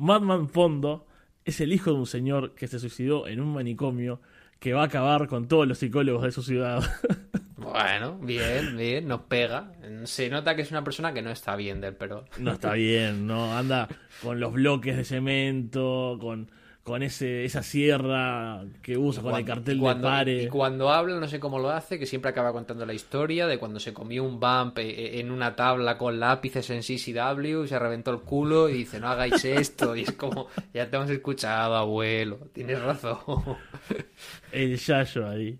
[0.00, 1.06] Madman Fondo
[1.44, 4.20] es el hijo de un señor que se suicidó en un manicomio
[4.58, 6.82] que va a acabar con todos los psicólogos de su ciudad.
[7.56, 9.70] Bueno, bien, bien, nos pega.
[10.04, 12.24] Se nota que es una persona que no está bien del pero.
[12.38, 13.86] No está bien, no anda
[14.22, 16.50] con los bloques de cemento, con
[16.82, 20.42] con ese, esa sierra que usa con el cartel de pare.
[20.44, 23.58] Y cuando habla, no sé cómo lo hace, que siempre acaba contando la historia de
[23.58, 27.68] cuando se comió un bump eh, eh, en una tabla con lápices en CCW y
[27.68, 29.94] se reventó el culo y dice, no hagáis esto.
[29.94, 33.18] Y es como, ya te hemos escuchado, abuelo, tienes razón.
[34.52, 35.58] El Yayo ahí.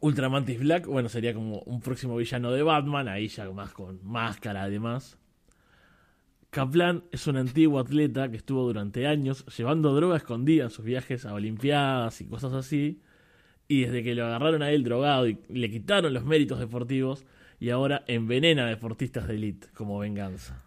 [0.00, 4.64] Ultramantis Black, bueno, sería como un próximo villano de Batman, ahí ya más con máscara
[4.64, 5.18] además.
[6.56, 11.26] Kaplan es un antiguo atleta que estuvo durante años llevando droga escondida en sus viajes
[11.26, 13.02] a Olimpiadas y cosas así.
[13.68, 17.26] Y desde que lo agarraron a él drogado y le quitaron los méritos deportivos,
[17.60, 20.65] y ahora envenena a deportistas de élite como venganza.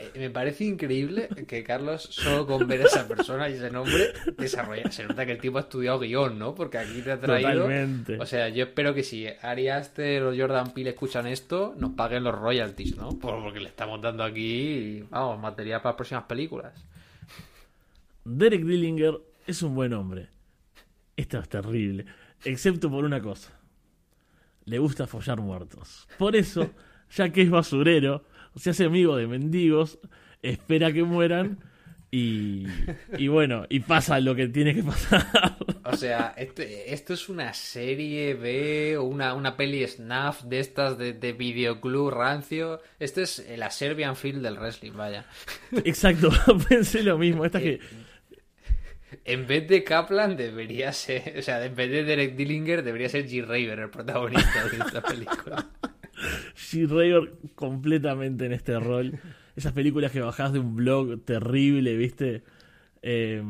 [0.00, 4.12] Eh, me parece increíble que Carlos, solo con ver a esa persona y ese nombre,
[4.38, 4.90] desarrolla.
[4.90, 6.54] Se nota que el tipo ha estudiado guion, ¿no?
[6.54, 7.50] Porque aquí te ha traído.
[7.64, 8.18] Totalmente.
[8.18, 12.24] O sea, yo espero que si Ari Aster o Jordan Peele escuchan esto, nos paguen
[12.24, 13.10] los royalties, ¿no?
[13.18, 16.72] Por- Porque le estamos dando aquí, vamos, material para próximas películas.
[18.24, 20.28] Derek Dillinger es un buen hombre.
[21.16, 22.04] Esto es terrible.
[22.44, 23.52] Excepto por una cosa.
[24.64, 26.06] Le gusta follar muertos.
[26.18, 26.70] Por eso,
[27.14, 28.24] ya que es basurero,
[28.56, 29.98] se hace amigo de mendigos,
[30.42, 31.58] espera que mueran
[32.10, 32.66] y,
[33.16, 35.56] y bueno, y pasa lo que tiene que pasar.
[35.84, 40.98] O sea, este- esto es una serie B o una, una peli snuff de estas
[40.98, 42.80] de, de videoclub rancio.
[42.98, 45.24] Esto es la Serbian Field del wrestling, vaya.
[45.84, 46.30] Exacto,
[46.68, 47.44] pensé lo mismo.
[47.44, 47.80] Esta que
[49.24, 53.26] En vez de Kaplan debería ser, o sea, en vez de Derek Dillinger debería ser
[53.26, 53.44] G.
[53.44, 55.68] Raver el protagonista de esta película.
[56.54, 56.88] G.
[56.88, 59.18] Raver completamente en este rol.
[59.56, 62.42] Esas películas que bajás de un blog terrible, ¿viste?
[63.02, 63.42] Eh,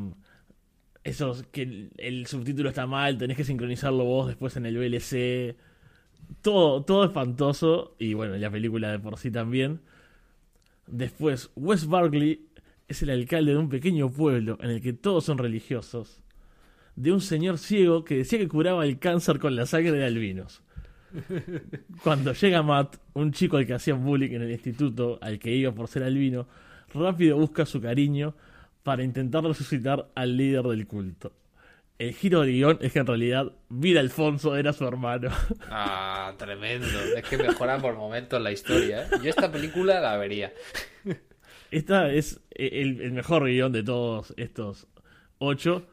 [1.04, 5.56] esos que el, el subtítulo está mal, tenés que sincronizarlo vos después en el VLC.
[6.42, 7.96] Todo, todo espantoso.
[7.98, 9.80] Y bueno, la película de por sí también.
[10.86, 12.48] Después, Wes Barkley
[12.88, 16.22] es el alcalde de un pequeño pueblo en el que todos son religiosos.
[16.96, 20.62] De un señor ciego que decía que curaba el cáncer con la sangre de albinos.
[22.02, 25.72] Cuando llega Matt, un chico al que hacían bullying en el instituto, al que iba
[25.72, 26.46] por ser albino,
[26.92, 28.34] rápido busca su cariño
[28.82, 31.32] para intentar resucitar al líder del culto.
[31.98, 35.30] El giro del guion es que en realidad Vida Alfonso era su hermano.
[35.70, 36.86] Ah, tremendo.
[37.16, 39.02] Es que mejora por momentos la historia.
[39.02, 39.08] ¿eh?
[39.22, 40.52] Yo esta película la vería.
[41.70, 44.86] Esta es el, el mejor guion de todos estos
[45.38, 45.86] ocho.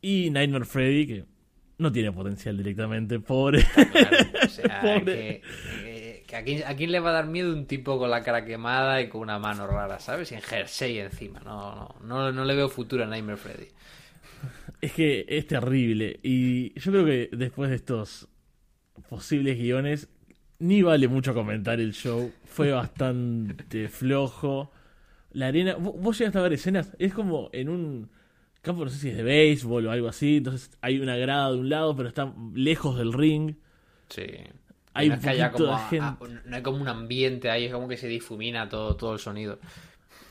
[0.00, 1.24] Y Nightmare Freddy, que
[1.78, 3.64] no tiene potencial directamente, pobre.
[3.74, 5.40] Claro, o sea, Pobre.
[5.82, 8.22] que, que- a, quién, a quién le va a dar miedo un tipo con la
[8.22, 10.30] cara quemada y con una mano rara, ¿sabes?
[10.32, 11.40] Y en jersey encima.
[11.40, 13.68] No, no, no, no le veo futuro a Nightmare Freddy.
[14.80, 16.20] Es que es terrible.
[16.22, 18.28] Y yo creo que después de estos
[19.08, 20.08] posibles guiones,
[20.58, 22.30] ni vale mucho comentar el show.
[22.44, 24.70] Fue bastante flojo.
[25.32, 25.74] La arena.
[25.76, 26.94] ¿Vos vos llegaste a ver escenas?
[26.98, 28.10] Es como en un
[28.62, 30.38] campo, no sé si es de béisbol o algo así.
[30.38, 33.54] Entonces hay una grada de un lado, pero está lejos del ring.
[34.08, 34.22] Sí.
[34.94, 36.04] Hay no un poquito como de a- gente.
[36.04, 39.18] a- no hay como un ambiente ahí, es como que se difumina todo, todo el
[39.18, 39.58] sonido.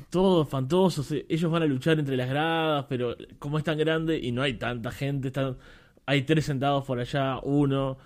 [0.10, 1.04] Todo espantoso.
[1.04, 4.42] se- Ellos van a luchar entre las gradas, pero como es tan grande y no
[4.42, 5.58] hay tanta gente, están,
[6.06, 7.98] hay tres sentados por allá, uno.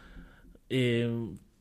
[0.70, 1.10] eh,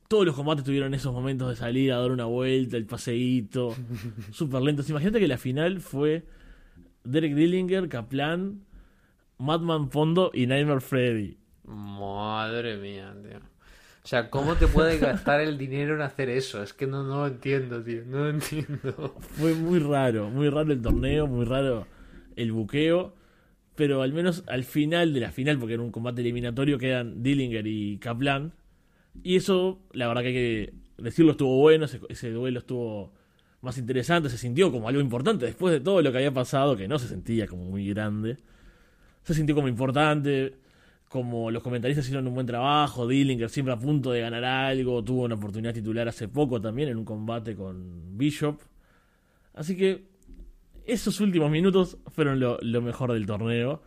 [0.09, 3.75] todos los combates tuvieron esos momentos de salir a dar una vuelta, el paseíto,
[4.33, 4.88] súper lentos.
[4.90, 6.25] Imagínate que la final fue
[7.05, 8.65] Derek Dillinger, Kaplan,
[9.39, 11.39] Madman Fondo y Nightmare Freddy.
[11.65, 13.39] Madre mía, tío.
[14.03, 16.63] O sea, ¿cómo te puede gastar el dinero en hacer eso?
[16.63, 18.03] Es que no, no lo entiendo, tío.
[18.07, 19.17] No lo entiendo.
[19.21, 21.87] Fue muy raro, muy raro el torneo, muy raro
[22.37, 23.15] el buqueo.
[23.77, 27.67] Pero al menos al final de la final, porque era un combate eliminatorio, quedan Dillinger
[27.67, 28.53] y Kaplan.
[29.23, 31.85] Y eso, la verdad que hay que decirlo, estuvo bueno.
[31.85, 33.13] Ese, ese duelo estuvo
[33.61, 34.29] más interesante.
[34.29, 37.09] Se sintió como algo importante después de todo lo que había pasado, que no se
[37.09, 38.38] sentía como muy grande.
[39.23, 40.55] Se sintió como importante.
[41.09, 43.07] Como los comentaristas hicieron un buen trabajo.
[43.07, 45.03] Dillinger siempre a punto de ganar algo.
[45.03, 48.61] Tuvo una oportunidad titular hace poco también en un combate con Bishop.
[49.55, 50.05] Así que
[50.87, 53.83] esos últimos minutos fueron lo, lo mejor del torneo.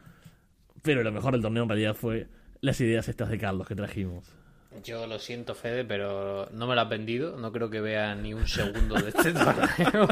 [0.81, 2.27] Pero lo mejor del torneo en realidad fue
[2.59, 4.42] las ideas estas de Carlos que trajimos.
[4.83, 7.37] Yo lo siento, Fede, pero no me lo has vendido.
[7.37, 10.07] No creo que vea ni un segundo de este torneo.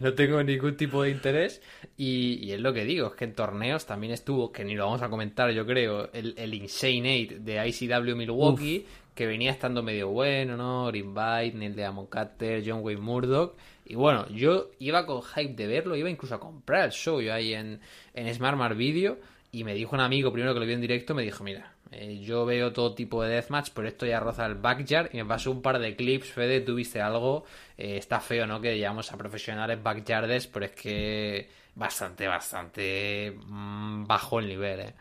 [0.00, 1.62] no tengo ningún tipo de interés.
[1.96, 4.84] Y, y es lo que digo, es que en torneos también estuvo, que ni lo
[4.84, 9.82] vamos a comentar, yo creo, el, el Insane Eight de ICW Milwaukee, que venía estando
[9.82, 10.94] medio bueno, ¿no?
[10.94, 13.56] Invite, Neil de Amon Carter, John Wayne Murdoch.
[13.84, 17.34] Y bueno, yo iba con hype de verlo, iba incluso a comprar el show yo
[17.34, 17.80] ahí en,
[18.14, 19.18] en Smart Mar Video.
[19.50, 22.20] Y me dijo un amigo primero que lo vio en directo, me dijo, mira, eh,
[22.20, 25.10] yo veo todo tipo de deathmatch, pero esto ya roza el backyard.
[25.12, 27.44] Y me pasó un par de clips, Fede, tú viste algo.
[27.76, 28.60] Eh, está feo, ¿no?
[28.60, 34.94] Que llamamos a profesionales backyardes, pero es que bastante, bastante mm, bajo el nivel, ¿eh?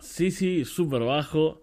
[0.00, 1.62] Sí, sí, súper bajo.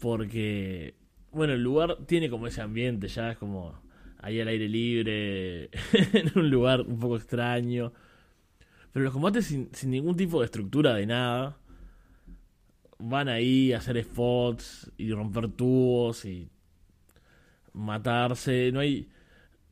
[0.00, 0.94] Porque,
[1.30, 3.80] bueno, el lugar tiene como ese ambiente, ya es como
[4.18, 5.64] ahí al aire libre,
[6.12, 7.92] en un lugar un poco extraño.
[8.92, 11.56] Pero los combates sin, sin ningún tipo de estructura de nada.
[13.04, 16.50] Van ahí a hacer spots y romper tubos y
[17.72, 18.70] matarse.
[18.72, 19.08] No hay,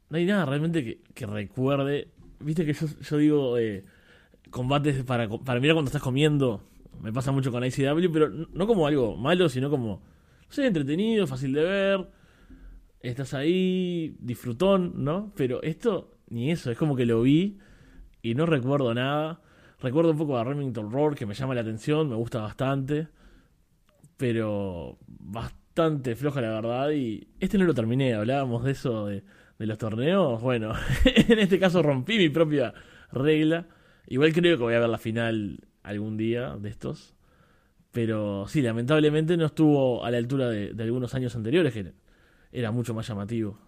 [0.09, 2.09] no hay nada realmente que, que recuerde
[2.41, 3.85] viste que yo, yo digo eh,
[4.51, 6.63] combates para, para mirar cuando estás comiendo.
[7.01, 10.03] Me pasa mucho con ICW, pero no como algo malo, sino como,
[10.57, 12.09] no entretenido, fácil de ver.
[13.01, 15.33] Estás ahí, disfrutón, ¿no?
[15.35, 17.59] Pero esto, ni eso, es como que lo vi
[18.21, 19.41] y no recuerdo nada.
[19.81, 23.09] Recuerdo un poco a Remington Roar, que me llama la atención, me gusta bastante.
[24.21, 26.91] Pero bastante floja, la verdad.
[26.91, 29.25] Y este no lo terminé, hablábamos de eso, de,
[29.59, 30.43] de los torneos.
[30.43, 30.75] Bueno,
[31.07, 32.75] en este caso rompí mi propia
[33.13, 33.67] regla.
[34.09, 37.15] Igual creo que voy a ver la final algún día de estos.
[37.93, 41.95] Pero sí, lamentablemente no estuvo a la altura de, de algunos años anteriores, que
[42.53, 43.59] era mucho más llamativo.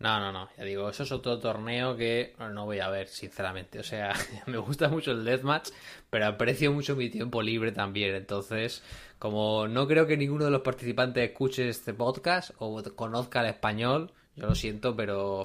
[0.00, 3.80] No, no, no, ya digo, eso es otro torneo que no voy a ver, sinceramente.
[3.80, 4.14] O sea,
[4.46, 5.70] me gusta mucho el Deathmatch,
[6.08, 8.14] pero aprecio mucho mi tiempo libre también.
[8.14, 8.82] Entonces,
[9.18, 14.12] como no creo que ninguno de los participantes escuche este podcast o conozca el español,
[14.36, 15.44] yo lo siento, pero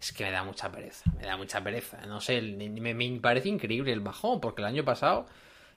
[0.00, 2.06] es que me da mucha pereza, me da mucha pereza.
[2.06, 5.26] No sé, me, me parece increíble el bajón, porque el año pasado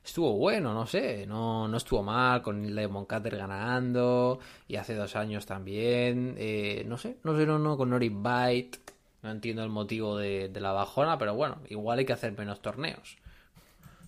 [0.06, 5.16] estuvo bueno, no sé, no, no estuvo mal con Lemon Cutter ganando y hace dos
[5.16, 8.80] años también, eh, no sé, no sé, no, no, con Nori Bite,
[9.24, 13.18] no entiendo el motivo de, la bajona, pero bueno, igual hay que hacer menos torneos.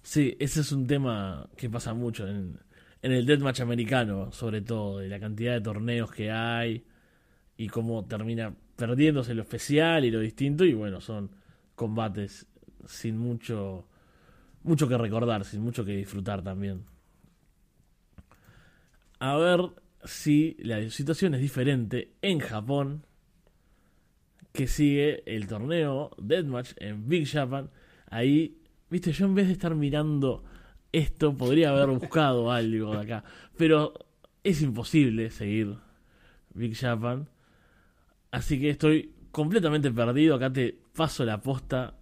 [0.04, 2.60] Sí, ese es un tema que pasa mucho en,
[3.02, 6.86] en el deathmatch americano, sobre todo, de la cantidad de torneos que hay
[7.58, 11.32] y cómo termina perdiéndose lo especial y lo distinto y bueno, son
[11.74, 12.46] combates
[12.86, 13.88] sin mucho
[14.68, 16.84] mucho que recordar, sin mucho que disfrutar también.
[19.20, 19.62] A ver
[20.04, 23.06] si la situación es diferente en Japón,
[24.54, 27.70] que sigue el torneo Deathmatch en Big Japan.
[28.10, 28.58] Ahí,
[28.90, 30.44] viste, yo en vez de estar mirando
[30.92, 33.24] esto, podría haber buscado algo de acá.
[33.56, 33.94] Pero
[34.44, 35.78] es imposible seguir
[36.54, 37.30] Big Japan.
[38.32, 40.36] Así que estoy completamente perdido.
[40.36, 41.96] Acá te paso la posta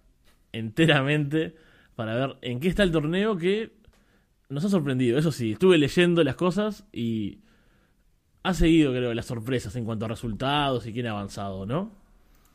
[0.52, 1.54] enteramente
[1.96, 3.72] para ver en qué está el torneo que
[4.48, 5.18] nos ha sorprendido.
[5.18, 7.40] Eso sí, estuve leyendo las cosas y
[8.42, 11.90] ha seguido, creo, las sorpresas en cuanto a resultados y quién ha avanzado, ¿no?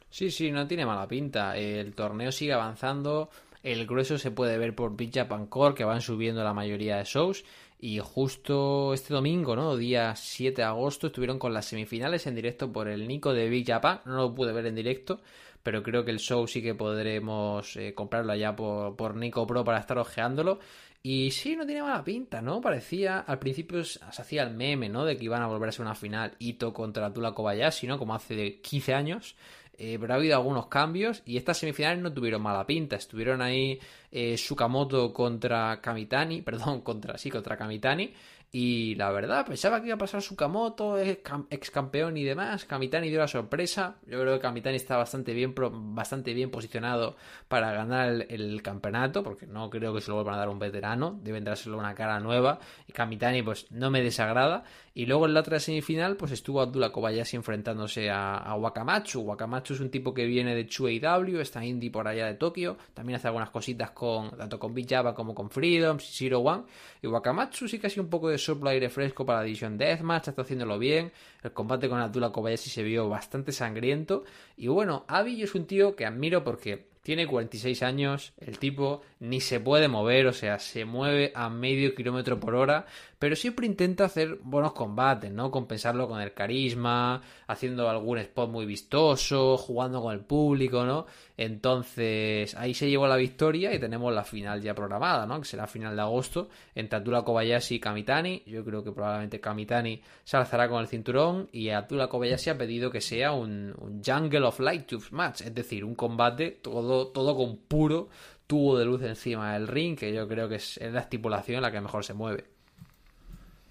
[0.10, 1.58] Sí, sí, no tiene mala pinta.
[1.58, 3.30] El torneo sigue avanzando.
[3.64, 7.04] El grueso se puede ver por Big Japan Core, que van subiendo la mayoría de
[7.04, 7.44] shows.
[7.80, 9.76] Y justo este domingo, ¿no?
[9.76, 13.66] Día 7 de agosto, estuvieron con las semifinales en directo por el Nico de Big
[13.66, 14.02] Japan.
[14.06, 15.22] No lo pude ver en directo,
[15.64, 19.64] pero creo que el show sí que podremos eh, comprarlo allá por, por Nico Pro
[19.64, 20.60] para estar ojeándolo.
[21.04, 22.62] Y sí, no tiene mala pinta, ¿no?
[22.62, 25.04] Parecía, al principio se hacía el meme, ¿no?
[25.04, 27.98] De que iban a volver a ser una final Ito contra Tula Kobayashi, ¿no?
[27.98, 29.36] Como hace 15 años.
[29.84, 32.98] Eh, pero ha habido algunos cambios y estas semifinales no tuvieron mala pinta.
[32.98, 33.80] Estuvieron ahí
[34.12, 38.14] eh, Sukamoto contra Kamitani, perdón, contra sí, contra Kamitani.
[38.54, 42.66] Y la verdad, pensaba que iba a pasar Sukamoto, ex campeón y demás.
[42.66, 43.96] Kamitani dio la sorpresa.
[44.06, 45.56] Yo creo que Kamitani está bastante bien,
[45.96, 47.16] bastante bien posicionado
[47.48, 51.18] para ganar el, campeonato, porque no creo que se lo vuelvan a dar un veterano.
[51.24, 52.60] Deben dárselo una cara nueva.
[52.90, 54.66] Y Kamitani, pues no me desagrada.
[54.94, 59.22] Y luego en la otra semifinal, pues estuvo Abdullah Kobayashi enfrentándose a, a Wakamatsu.
[59.22, 62.78] Wakamatsu es un tipo que viene de Chueiw, está indie por allá de Tokio.
[62.94, 66.64] También hace algunas cositas con tanto con Big como con Freedom, Zero One.
[67.02, 70.30] Y Wakamatsu sí que ha un poco de soplo aire fresco para la división Deathmatch,
[70.30, 71.12] está haciéndolo bien.
[71.44, 74.24] El combate con Abdullah Kobayashi se vio bastante sangriento.
[74.58, 79.42] Y bueno, Avi es un tío que admiro porque tiene 46 años, el tipo ni
[79.42, 82.86] se puede mover, o sea, se mueve a medio kilómetro por hora,
[83.18, 85.52] pero siempre intenta hacer buenos combates, ¿no?
[85.52, 91.06] Compensarlo con el carisma, haciendo algún spot muy vistoso, jugando con el público, ¿no?
[91.38, 95.40] Entonces, ahí se llevó la victoria y tenemos la final ya programada, ¿no?
[95.40, 98.44] Que será final de agosto entre Atula Kobayashi y Kamitani.
[98.46, 102.92] Yo creo que probablemente Kamitani se alzará con el cinturón y Atula Kobayashi ha pedido
[102.92, 107.36] que sea un, un Jungle of Light Tubes match, es decir, un combate todo, todo
[107.36, 108.10] con puro
[108.48, 111.80] tubo de luz encima del ring, que yo creo que es, la estipulación la que
[111.80, 112.46] mejor se mueve.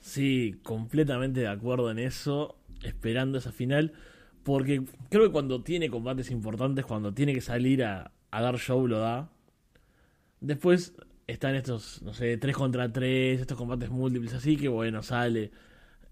[0.01, 3.93] Sí, completamente de acuerdo en eso, esperando esa final,
[4.43, 8.87] porque creo que cuando tiene combates importantes, cuando tiene que salir a, a dar show,
[8.87, 9.29] lo da.
[10.41, 10.95] Después
[11.27, 15.51] están estos, no sé, 3 contra 3, estos combates múltiples, así que bueno, sale,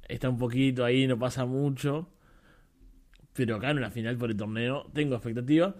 [0.09, 2.09] está un poquito ahí, no pasa mucho.
[3.33, 5.75] Pero acá en una final por el torneo tengo expectativa.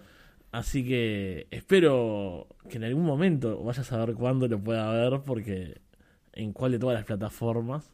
[0.51, 5.81] Así que espero que en algún momento vaya a saber cuándo lo pueda ver, porque
[6.33, 7.93] en cuál de todas las plataformas.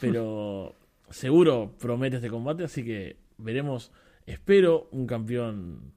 [0.00, 0.74] Pero
[1.10, 3.92] seguro promete este combate, así que veremos.
[4.26, 5.92] Espero un campeón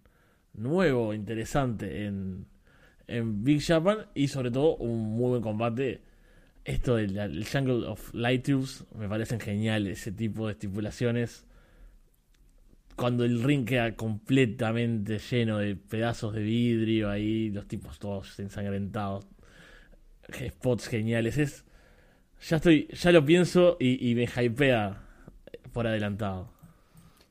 [0.54, 2.46] nuevo, interesante en,
[3.08, 6.02] en Big Japan y sobre todo un muy buen combate.
[6.64, 11.46] Esto del el Jungle of Light Tubes me parecen genial, ese tipo de estipulaciones
[12.96, 19.26] cuando el ring queda completamente lleno de pedazos de vidrio ahí, los tipos todos ensangrentados,
[20.32, 21.66] spots geniales, es
[22.42, 25.00] ya estoy, ya lo pienso y, me hypea
[25.72, 26.50] por adelantado.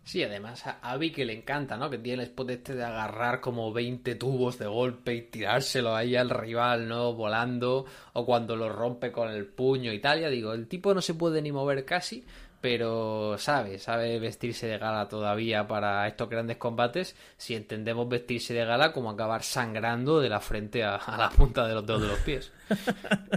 [0.04, 1.90] Sí, además a Abby que le encanta, ¿no?
[1.90, 6.16] Que tiene el spot este de agarrar como 20 tubos de golpe y tirárselo ahí
[6.16, 7.12] al rival, ¿no?
[7.12, 10.20] Volando, o cuando lo rompe con el puño y tal.
[10.20, 12.24] Ya digo, el tipo no se puede ni mover casi,
[12.60, 17.16] pero sabe, sabe vestirse de gala todavía para estos grandes combates.
[17.36, 21.74] Si entendemos vestirse de gala como acabar sangrando de la frente a, la punta de
[21.74, 22.52] los dedos de los pies.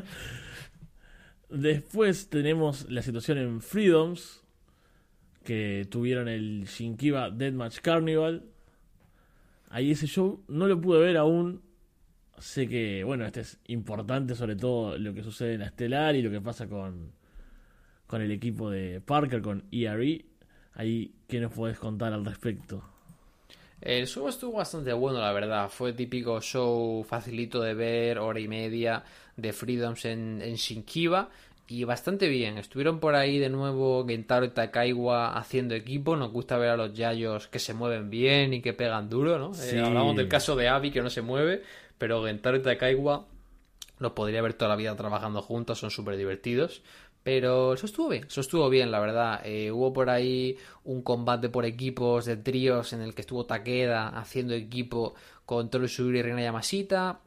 [1.49, 4.41] Después tenemos la situación en Freedoms,
[5.43, 8.43] que tuvieron el Shinkiba Deathmatch Carnival.
[9.69, 11.61] Ahí ese show no lo pude ver aún.
[12.39, 16.21] Sé que, bueno, este es importante, sobre todo lo que sucede en la Estelar y
[16.21, 17.13] lo que pasa con,
[18.07, 20.25] con el equipo de Parker, con ERE.
[20.75, 22.83] Ahí, ¿qué nos puedes contar al respecto?
[23.81, 25.69] El show estuvo bastante bueno, la verdad.
[25.69, 29.03] Fue típico show facilito de ver, hora y media
[29.35, 31.29] de Freedoms en, en Shinkiba
[31.67, 32.57] y bastante bien.
[32.57, 36.15] Estuvieron por ahí de nuevo Gentaro y Takaiwa haciendo equipo.
[36.15, 39.51] Nos gusta ver a los Yayos que se mueven bien y que pegan duro, ¿no?
[39.61, 41.63] Eh, hablamos del caso de Abby que no se mueve,
[41.97, 43.25] pero Gentaro y Takaiwa
[43.99, 46.83] los podría ver toda la vida trabajando juntos, son súper divertidos.
[47.23, 49.41] Pero eso estuvo bien, eso estuvo bien, la verdad.
[49.45, 54.09] Eh, hubo por ahí un combate por equipos de tríos en el que estuvo Takeda
[54.09, 55.15] haciendo equipo
[55.45, 57.19] con Toru y Reina Yamashita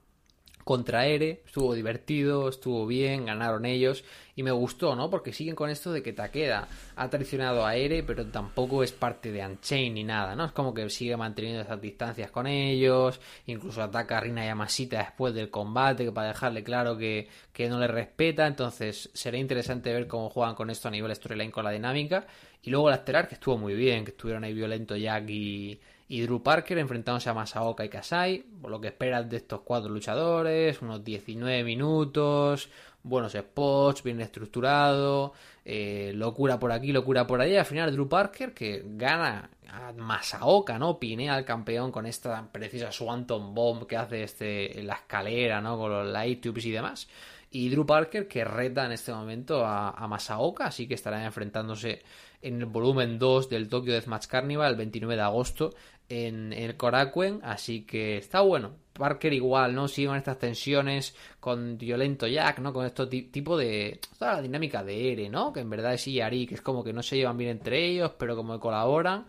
[0.66, 4.02] contra Ere, estuvo divertido, estuvo bien, ganaron ellos
[4.34, 5.08] y me gustó, ¿no?
[5.08, 9.30] Porque siguen con esto de que Takeda ha traicionado a Ere, pero tampoco es parte
[9.30, 10.44] de Unchain ni nada, ¿no?
[10.44, 15.34] Es como que sigue manteniendo esas distancias con ellos, incluso ataca a Rina Yamashita después
[15.34, 20.30] del combate para dejarle claro que, que no le respeta, entonces será interesante ver cómo
[20.30, 22.26] juegan con esto a nivel storyline con la dinámica
[22.60, 25.78] y luego la estelar que estuvo muy bien, que estuvieron ahí violento Jack y
[26.09, 29.90] y Drew Parker enfrentándose a Masaoka y Kasai, por lo que esperas de estos cuatro
[29.90, 32.68] luchadores, unos 19 minutos,
[33.02, 35.32] buenos spots, bien estructurado,
[35.64, 40.78] eh, locura por aquí, locura por allá, al final Drew Parker que gana a Masaoka,
[40.78, 40.98] ¿no?
[40.98, 45.76] Pinea al campeón con esta precisa Swanton Bomb que hace este en la escalera, ¿no?
[45.76, 47.09] Con los light tubes y demás.
[47.51, 52.03] Y Drew Parker que reta en este momento a, a Masaoka, así que estarán enfrentándose
[52.42, 55.70] en el volumen 2 del Tokyo Deathmatch Carnival el 29 de agosto
[56.09, 58.72] en, el Korakuen, así que está bueno.
[58.92, 59.88] Parker igual, ¿no?
[59.88, 62.72] Siguen estas tensiones con Violento Jack, ¿no?
[62.72, 64.01] Con esto tipo de...
[64.18, 65.53] Toda la dinámica de Ere, ¿no?
[65.53, 68.12] Que en verdad es Iari, que es como que no se llevan bien entre ellos,
[68.18, 69.26] pero como que colaboran.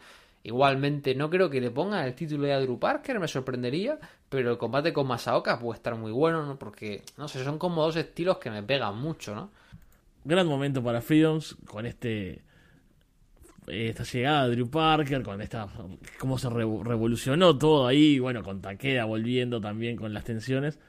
[0.47, 4.57] Igualmente, no creo que le pongan el título de Drew Parker, me sorprendería, pero el
[4.57, 6.57] combate con Masaoka puede estar muy bueno, ¿no?
[6.57, 9.51] Porque, no sé, son como dos estilos que me pegan mucho, ¿no?
[10.23, 12.43] Gran momento para Freedoms con este
[13.67, 15.67] esta llegada de Drew Parker, con esta
[16.17, 20.79] cómo se revolucionó todo ahí, bueno, con Takeda volviendo también con las tensiones.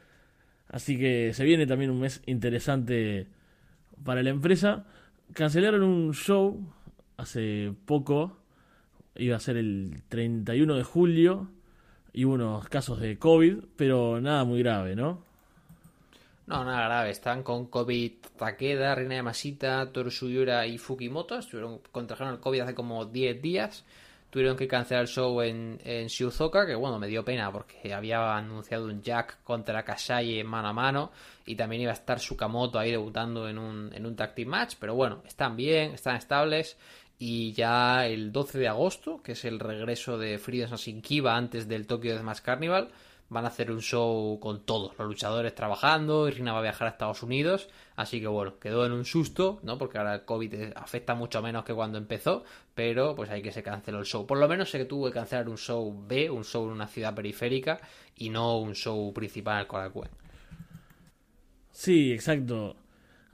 [0.69, 3.27] Así que se viene también un mes interesante
[4.05, 4.85] para la empresa.
[5.33, 6.61] Cancelaron un show
[7.17, 8.39] hace poco,
[9.19, 11.49] iba a ser el 31 de julio,
[12.13, 15.23] y unos casos de COVID, pero nada muy grave, ¿no?
[16.47, 17.11] No, nada grave.
[17.11, 21.39] Están con COVID Takeda, Reina de Masita, Toru Suyura y Fukimoto.
[21.39, 23.85] Estuvieron, contrajeron el COVID hace como 10 días.
[24.31, 28.37] Tuvieron que cancelar el show en, en Shizuoka, que bueno, me dio pena porque había
[28.37, 31.13] anunciado un Jack contra Kasai mano a mano
[31.47, 34.75] y también iba a estar Sukamoto ahí debutando en un, en un tag team match.
[34.81, 36.77] Pero bueno, están bien, están estables
[37.19, 41.87] y ya el 12 de agosto, que es el regreso de Freedom Kiba antes del
[41.87, 42.91] Tokyo Deathmatch Carnival,
[43.31, 46.89] van a hacer un show con todos los luchadores trabajando, y Rina va a viajar
[46.89, 49.77] a Estados Unidos, así que bueno, quedó en un susto, ¿no?
[49.77, 52.45] Porque ahora el COVID afecta mucho menos que cuando empezó,
[52.75, 54.27] pero pues hay que se canceló el show.
[54.27, 56.87] Por lo menos sé que tuvo que cancelar un show B, un show en una
[56.87, 57.81] ciudad periférica
[58.17, 60.11] y no un show principal en el Korakuen.
[61.71, 62.77] Sí, exacto.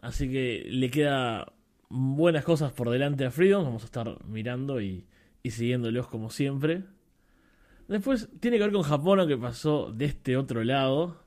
[0.00, 1.53] Así que le queda
[1.88, 5.06] buenas cosas por delante a Freedom, vamos a estar mirando y,
[5.44, 6.84] siguiéndolos como siempre.
[7.88, 11.22] Después tiene que ver con Japón, que pasó de este otro lado.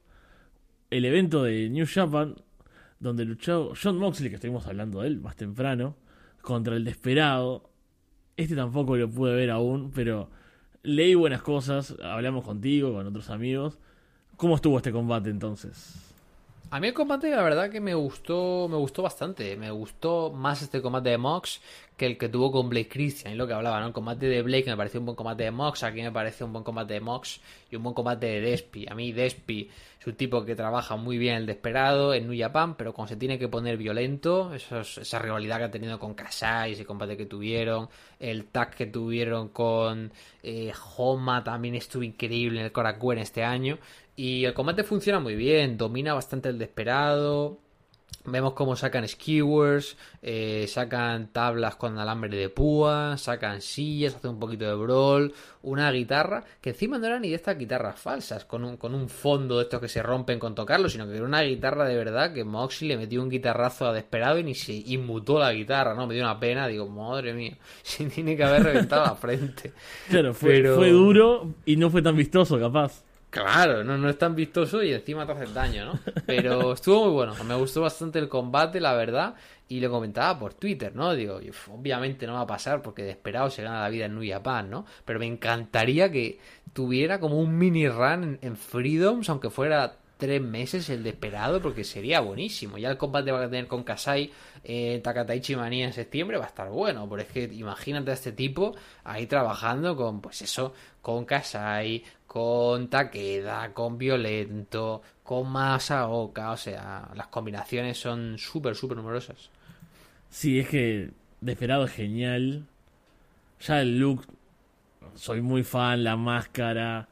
[0.90, 2.36] El evento de New Japan,
[3.00, 5.96] donde luchó John Moxley, que estuvimos hablando de él más temprano,
[6.42, 7.70] contra el Desperado.
[8.38, 10.30] Este tampoco lo pude ver aún, pero
[10.84, 13.78] leí buenas cosas, hablamos contigo, con otros amigos.
[14.36, 16.07] ¿Cómo estuvo este combate entonces?
[16.70, 19.56] A mí el combate, la verdad que me gustó, me gustó bastante.
[19.56, 21.62] Me gustó más este combate de Mox
[21.96, 23.88] que el que tuvo con Blake Christian, y lo que hablaba, ¿no?
[23.88, 26.52] El combate de Blake me pareció un buen combate de Mox, aquí me parece un
[26.52, 27.40] buen combate de Mox
[27.72, 28.86] y un buen combate de Despi.
[28.88, 29.70] A mí Despi
[30.10, 33.38] un tipo que trabaja muy bien el desesperado en New Japan, pero cuando se tiene
[33.38, 37.90] que poner violento, esa rivalidad que ha tenido con Kasai, ese combate que tuvieron,
[38.20, 40.12] el tag que tuvieron con
[40.44, 43.78] eh, Homa también estuvo increíble en el Korakuen este año.
[44.16, 47.60] Y el combate funciona muy bien, domina bastante el desesperado,
[48.30, 54.40] Vemos cómo sacan skewers, eh, sacan tablas con alambre de púa, sacan sillas, hacen un
[54.40, 58.66] poquito de brawl, una guitarra, que encima no era ni de estas guitarras falsas, con
[58.66, 61.42] un, con un fondo de estos que se rompen con tocarlo, sino que era una
[61.42, 65.40] guitarra de verdad que Moxley le metió un guitarrazo a desesperado y ni se inmutó
[65.40, 66.06] la guitarra, ¿no?
[66.06, 69.72] Me dio una pena, digo, madre mía, se tiene que haber reventado la frente.
[70.10, 73.07] Claro, fue, fue duro y no fue tan vistoso, capaz.
[73.38, 76.00] Claro, no, no es tan vistoso y encima te hace daño, ¿no?
[76.26, 79.36] Pero estuvo muy bueno, me gustó bastante el combate, la verdad,
[79.68, 81.14] y lo comentaba por Twitter, ¿no?
[81.14, 81.40] Digo,
[81.72, 84.70] obviamente no va a pasar porque de esperado se gana la vida en New Japan,
[84.70, 84.86] ¿no?
[85.06, 86.40] Pero me encantaría que
[86.74, 91.84] tuviera como un mini run en, Freedoms, aunque fuera tres meses el de esperado, porque
[91.84, 92.78] sería buenísimo.
[92.78, 94.32] Ya el combate va a tener con Kasai,
[94.64, 97.08] eh, Takataichi Manía en septiembre, va a estar bueno.
[97.10, 100.74] Pero es que imagínate a este tipo ahí trabajando con, pues eso,
[101.08, 108.98] con Kasai, con Takeda, con Violento, con Masaoka, o sea, las combinaciones son súper, súper
[108.98, 109.50] numerosas.
[110.30, 112.66] Sí, es que Desperado es genial.
[113.62, 114.26] Ya el look,
[115.16, 117.08] soy muy fan, la máscara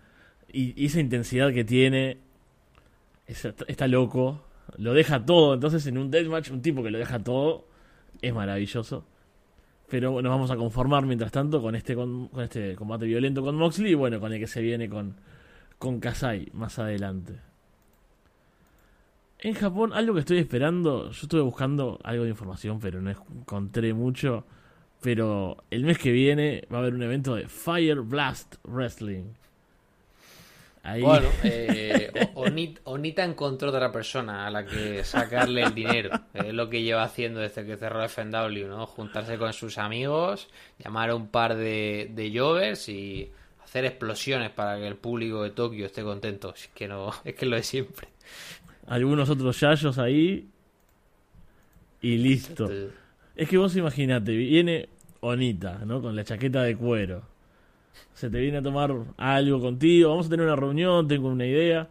[0.51, 2.17] y, esa intensidad que tiene,
[3.25, 4.43] está loco,
[4.75, 5.53] lo deja todo.
[5.53, 7.65] Entonces, en un deathmatch, un tipo que lo deja todo
[8.21, 9.05] es maravilloso.
[9.95, 13.93] Pero nos vamos a conformar mientras tanto con este, con, este combate violento con Moxley
[13.93, 15.15] y bueno, con el que se viene con,
[15.77, 17.39] con Kasai más adelante.
[19.39, 23.93] En Japón, algo que estoy esperando, yo estuve buscando algo de información, pero no encontré
[23.93, 24.43] mucho.
[25.01, 29.31] Pero el mes que viene va a haber un evento de Fire Blast Wrestling.
[30.99, 32.11] Bueno, eh,
[32.83, 36.11] Onita, encontró otra persona a la que sacarle el dinero.
[36.33, 38.85] Es lo que lleva haciendo desde que cerró FNW, ¿no?
[38.85, 43.31] Juntarse con sus amigos, llamar a un par de, de jovers y
[43.63, 46.53] hacer explosiones para que el público de Tokio esté contento.
[46.55, 48.07] Es que no, es que lo de siempre.
[48.87, 50.47] Algunos otros yayos ahí
[52.01, 52.69] y listo.
[53.35, 54.87] Es que vos imaginate, viene
[55.21, 56.01] Onita, ¿no?
[56.01, 57.34] Con la chaqueta de cuero
[58.13, 61.89] se te viene a tomar algo contigo, vamos a tener una reunión, tengo una idea,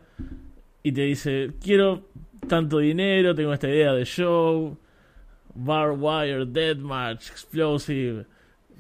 [0.83, 2.09] y te dice, quiero
[2.49, 4.77] tanto dinero, tengo esta idea de show,
[5.55, 8.27] bar wire, deathmatch, explosive,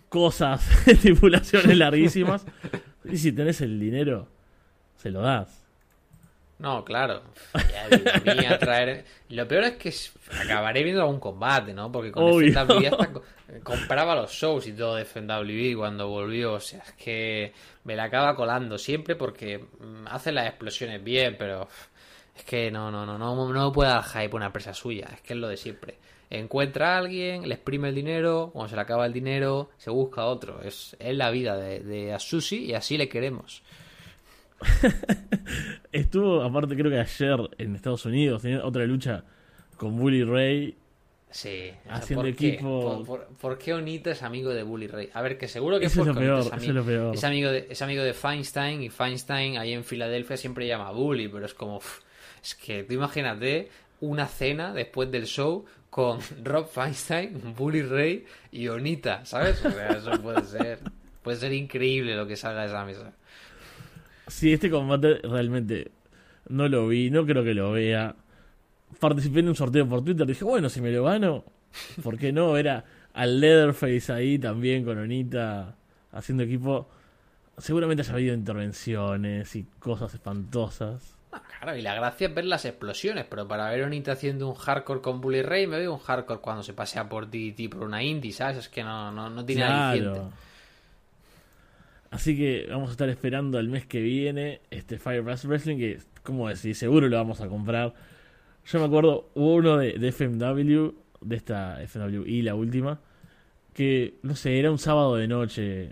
[0.09, 2.47] cosas, estipulaciones larguísimas,
[3.05, 4.29] y si tenés el dinero,
[4.97, 5.64] se lo das.
[6.59, 7.23] No, claro.
[8.61, 9.05] traer...
[9.31, 9.93] Lo peor es que
[10.41, 11.91] acabaré viendo algún combate, ¿no?
[11.91, 13.11] Porque con FNW hasta
[13.63, 16.55] compraba los shows y todo de FNW cuando volvió.
[16.55, 17.53] O sea, es que
[17.85, 21.69] me la acaba colando siempre porque mm, hace las explosiones bien, pero
[22.37, 25.09] es que no, no, no, no, no puede dar hype una empresa suya.
[25.13, 25.99] Es que es lo de siempre.
[26.31, 30.25] Encuentra a alguien, le exprime el dinero, cuando se le acaba el dinero, se busca
[30.25, 30.63] otro.
[30.63, 33.63] Es, es la vida de, de Asushi y así le queremos.
[35.93, 39.25] Estuvo, aparte, creo que ayer en Estados Unidos, tenía otra lucha
[39.77, 40.77] con Bully Ray.
[41.31, 43.05] Sí, haciendo ¿por equipo.
[43.05, 43.37] Qué?
[43.41, 45.11] ¿Por, qué Onita es amigo de Bully Ray?
[45.13, 48.05] A ver, que seguro que es, lo peor, es, amigo, es, amigo de, es amigo
[48.05, 51.81] de Feinstein y Feinstein ahí en Filadelfia siempre llama a Bully, pero es como.
[52.41, 53.69] es que tú imagínate
[54.01, 59.65] una cena después del show con Rob Feinstein, Bully Ray y Onita, ¿sabes?
[59.65, 60.79] O sea, eso puede ser.
[61.25, 63.13] Puede ser increíble lo que salga de esa mesa.
[64.27, 65.91] Sí, este combate realmente
[66.49, 68.15] no lo vi, no creo que lo vea.
[69.01, 71.45] Participé en un sorteo por Twitter, dije, bueno, si me lo gano,
[72.03, 72.57] ¿por qué no?
[72.57, 75.77] Era al Leatherface ahí también con Onita
[76.13, 76.89] haciendo equipo.
[77.59, 81.17] Seguramente haya habido intervenciones y cosas espantosas.
[81.33, 84.55] Ah, claro, y la gracia es ver las explosiones, pero para ver Onita haciendo un
[84.55, 88.03] hardcore con Bully Ray, me veo un hardcore cuando se pasea por DDT por una
[88.03, 88.57] indie, ¿sabes?
[88.57, 90.31] Es que no, no, no tiene claro.
[92.15, 96.49] Así que vamos a estar esperando el mes que viene este Fire Wrestling, que, como
[96.49, 97.93] decís, seguro lo vamos a comprar.
[98.67, 103.01] Yo me acuerdo uno de, FMW, de esta FMWI, la última,
[103.73, 105.91] que, no sé, era un sábado de noche,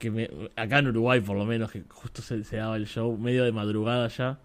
[0.00, 3.44] que, acá en Uruguay por lo menos, que justo se, se, daba el show, medio
[3.44, 4.40] de madrugada ya,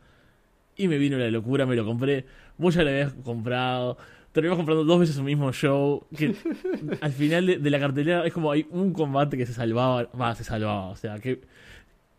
[0.75, 2.25] y me vino la locura, me lo compré.
[2.59, 3.97] Vos ya lo habías comprado
[4.31, 6.05] terminamos comprando dos veces el mismo show.
[6.15, 6.35] Que
[7.01, 10.43] al final de, la cartelera es como hay un combate que se salvaba, va, se
[10.43, 10.87] salvaba.
[10.89, 11.41] O sea, que,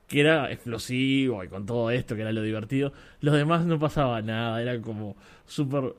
[0.07, 2.93] que era explosivo y con todo esto, que era lo divertido.
[3.21, 5.95] Los demás no pasaba nada, era como súper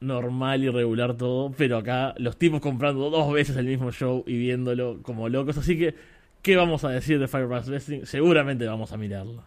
[0.00, 4.36] normal y regular todo, pero acá los tipos comprando dos veces el mismo show y
[4.36, 5.56] viéndolo como locos.
[5.58, 5.94] Así que,
[6.42, 8.04] ¿qué vamos a decir de Firebass Wrestling?
[8.04, 9.42] Seguramente vamos a mirarlo.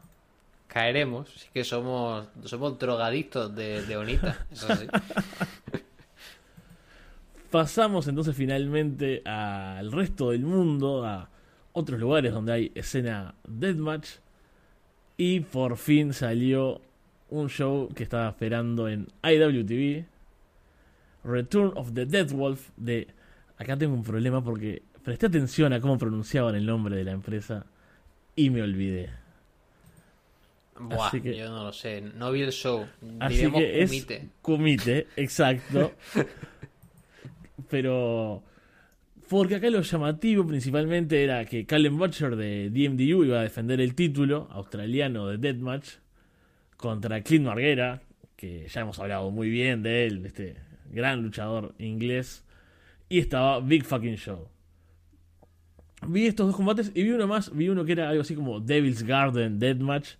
[0.67, 4.85] Caeremos, sí que somos, somos drogadictos de, de Onita, eso sí.
[7.51, 11.29] Pasamos entonces finalmente al resto del mundo, a
[11.73, 14.07] otros lugares donde hay escena deathmatch.
[15.17, 16.81] Y por fin salió
[17.29, 20.05] un show que estaba esperando en IWTV.
[21.23, 23.07] Return of the Death Wolf de...
[23.57, 27.65] Acá tengo un problema porque presté atención a cómo pronunciaban el nombre de la empresa
[28.35, 29.09] y me olvidé.
[30.79, 32.87] Buah, Así que- yo no lo sé, no vi el show.
[33.19, 34.29] Así que es Kumite.
[34.41, 35.91] Kumite, exacto.
[37.69, 38.43] Pero
[39.29, 43.93] porque acá lo llamativo principalmente era que Callum Butcher de DMDU iba a defender el
[43.93, 45.97] título australiano de Deathmatch
[46.77, 48.01] contra Clint Marguera,
[48.35, 50.55] que ya hemos hablado muy bien de él, este
[50.91, 52.43] gran luchador inglés,
[53.07, 54.47] y estaba Big Fucking Show.
[56.07, 58.59] Vi estos dos combates y vi uno más, vi uno que era algo así como
[58.59, 60.11] Devil's Garden Deathmatch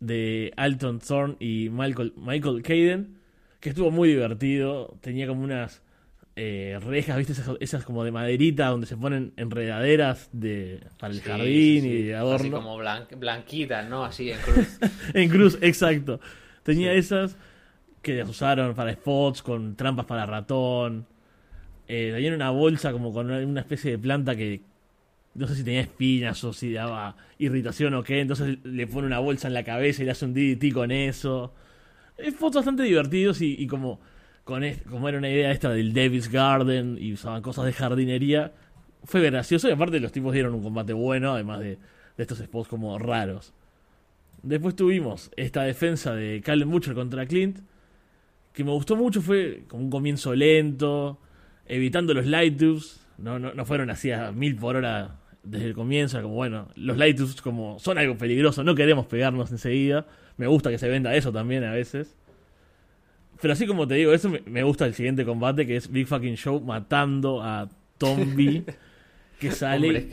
[0.00, 3.18] de Alton Thorne y Michael, Michael Caden,
[3.60, 5.82] que estuvo muy divertido, tenía como unas
[6.36, 7.32] eh, rejas, ¿viste?
[7.34, 11.80] Esas, esas como de maderita donde se ponen enredaderas de, para el Sí, jardín sí,
[11.82, 11.88] sí.
[11.88, 12.56] y de Así adorno.
[12.56, 14.04] como blan- blanquitas, ¿no?
[14.04, 14.78] Así en cruz.
[15.14, 16.20] En cruz, exacto.
[16.62, 17.36] Tenía esas
[18.02, 21.06] que las usaron para spots, con trampas para ratón.
[21.88, 24.62] Eh, tenía una bolsa como con una especie de planta que
[25.34, 28.20] no sé si tenía espinas o si daba irritación o qué.
[28.20, 31.54] Entonces le pone una bolsa en la cabeza y le hace un DDT con eso.
[32.18, 34.00] Es fotos bastante divertidos y, y como,
[34.88, 38.52] como era una idea esta del Davis Garden y usaban cosas de jardinería,
[39.04, 41.78] fue gracioso y aparte los tipos dieron un combate bueno, además de,
[42.16, 43.52] estos spots como raros.
[44.42, 47.58] Después tuvimos esta defensa de Callum Butcher contra Clint,
[48.52, 51.18] que me gustó mucho, fue como un comienzo lento,
[51.66, 55.74] evitando los light tubes, no, no, no fueron así a mil por hora desde el
[55.74, 60.46] comienzo, como bueno, los light tubes como son algo peligroso, no queremos pegarnos enseguida, me
[60.46, 62.16] gusta que se venda eso también a veces.
[63.42, 66.06] Pero así como te digo, eso me, me gusta el siguiente combate, que es Big
[66.06, 67.68] Fucking Show matando a
[67.98, 68.64] Tombi,
[69.40, 70.04] que sale Hombre, es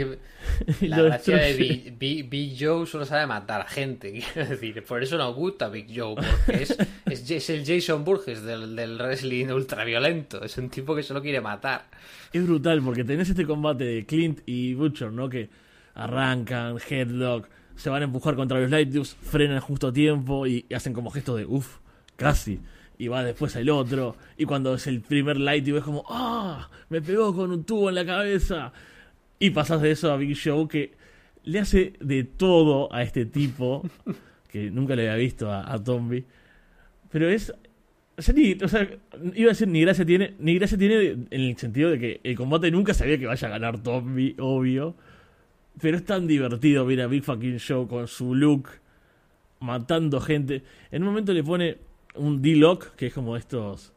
[0.79, 1.53] que la gracia de.
[1.53, 4.83] Big, Big- Big Joe solo sabe matar gente, quiero decir.
[4.83, 6.75] Por eso nos gusta Big Joe, porque es,
[7.05, 10.43] es, es el Jason Burgess del, del wrestling ultraviolento.
[10.43, 11.85] Es un tipo que solo quiere matar.
[12.33, 15.29] Es brutal porque tenés este combate de Clint y Butcher, ¿no?
[15.29, 15.49] Que
[15.93, 20.65] arrancan, headlock, se van a empujar contra los Light Tubes, frenan justo a tiempo y,
[20.67, 21.77] y hacen como gesto de uff,
[22.15, 22.59] casi.
[22.99, 24.15] Y va después el otro.
[24.37, 26.69] Y cuando es el primer Light Tube es como, ¡ah!
[26.89, 28.71] me pegó con un tubo en la cabeza.
[29.39, 30.91] Y pasas de eso a Big Show que
[31.45, 33.81] le hace de todo a este tipo,
[34.51, 36.23] que nunca le había visto a, a Tombi.
[37.09, 37.51] Pero es
[38.17, 38.49] o sea, ni-
[39.35, 42.35] iba a decir ni gracia tiene, ni gracia tiene en el sentido de que el
[42.35, 44.93] combate nunca sabía que vaya a ganar Tommy, obvio.
[45.81, 48.67] Pero es tan divertido ver a Big Fucking Show con su look,
[49.61, 50.63] matando gente.
[50.91, 51.77] En un momento le pone
[52.19, 53.93] un D-Lock, que es como estos,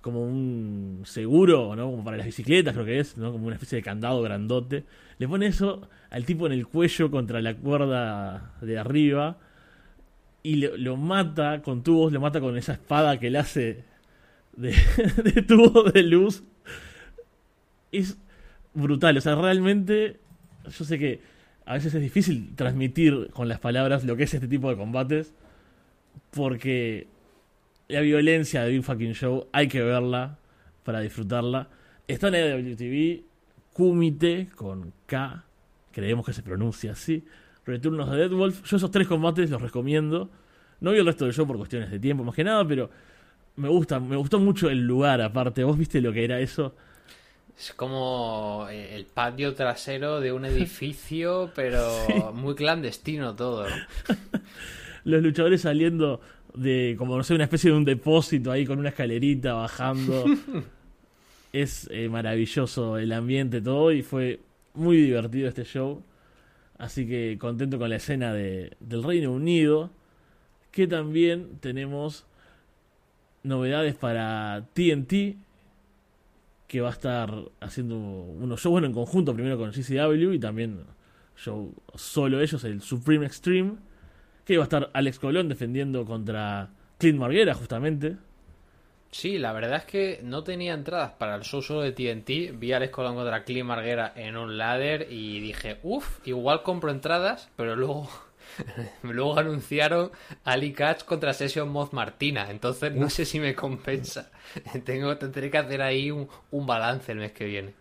[0.00, 1.90] como un seguro, ¿no?
[1.90, 3.32] Como para las bicicletas, creo que es, ¿no?
[3.32, 4.84] Como una especie de candado grandote.
[5.18, 9.38] Le pone eso al tipo en el cuello contra la cuerda de arriba
[10.42, 13.84] y lo, mata con tubos, lo mata con esa espada que le hace
[14.56, 14.74] de,
[15.22, 16.42] de tubos de luz.
[17.92, 18.18] Es
[18.74, 20.18] brutal, o sea, realmente
[20.64, 21.20] yo sé que
[21.66, 25.34] a veces es difícil transmitir con las palabras lo que es este tipo de combates,
[26.30, 27.06] porque
[27.90, 30.38] la violencia de Big Fucking Show hay que verla
[30.84, 31.68] para disfrutarla.
[32.06, 33.22] Está en la WTV,
[33.72, 35.44] Kumite con K,
[35.92, 37.24] creemos que se pronuncia así.
[37.66, 38.64] Returnos de Deadwolf.
[38.64, 40.30] Yo esos tres combates los recomiendo.
[40.80, 42.90] No vi el resto del show por cuestiones de tiempo, más que nada, pero
[43.56, 45.62] me gusta, me gustó mucho el lugar aparte.
[45.62, 46.74] ¿Vos viste lo que era eso?
[47.58, 53.66] Es como eh, el patio trasero de un edificio, pero muy clandestino todo.
[55.04, 56.20] Los luchadores saliendo
[56.54, 60.24] de, como no sé, una especie de un depósito ahí con una escalerita bajando.
[61.52, 64.40] es eh, maravilloso el ambiente, todo, y fue
[64.74, 66.02] muy divertido este show.
[66.78, 69.90] Así que contento con la escena de, del Reino Unido.
[70.70, 72.24] Que también tenemos
[73.42, 75.36] novedades para TNT.
[76.68, 80.84] Que va a estar haciendo unos shows bueno, en conjunto, primero con GCW y también
[81.36, 83.72] show solo ellos, el Supreme Extreme.
[84.44, 88.16] Que va a estar Alex Colón defendiendo contra Clint Marguera, justamente.
[89.10, 92.58] Sí, la verdad es que no tenía entradas para el show solo de TNT.
[92.58, 96.90] Vi a Alex Colón contra Clint Marguera en un ladder y dije, uff, igual compro
[96.90, 98.08] entradas, pero luego
[99.02, 100.10] Luego anunciaron
[100.44, 104.30] Ali Catch contra Session Moth Martina, entonces no sé si me compensa.
[104.84, 107.74] Tengo, tendré que hacer ahí un, un balance el mes que viene.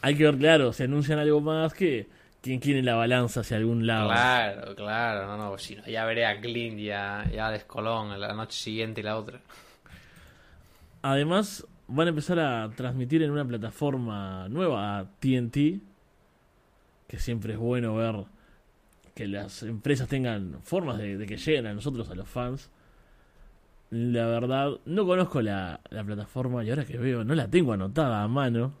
[0.00, 2.06] Hay que ver, claro, si anuncian algo más que
[2.42, 4.08] quién quiere la balanza hacia algún lado.
[4.08, 7.64] Claro, claro, no, no, si no, ya veré a Clint y a, y a Alex
[7.64, 9.40] Colón la noche siguiente y la otra.
[11.02, 15.80] Además, van a empezar a transmitir en una plataforma nueva, a TNT,
[17.08, 18.24] que siempre es bueno ver
[19.14, 22.70] que las empresas tengan formas de, de que lleguen a nosotros, a los fans.
[23.90, 28.22] La verdad, no conozco la, la plataforma y ahora que veo, no la tengo anotada
[28.22, 28.72] a mano.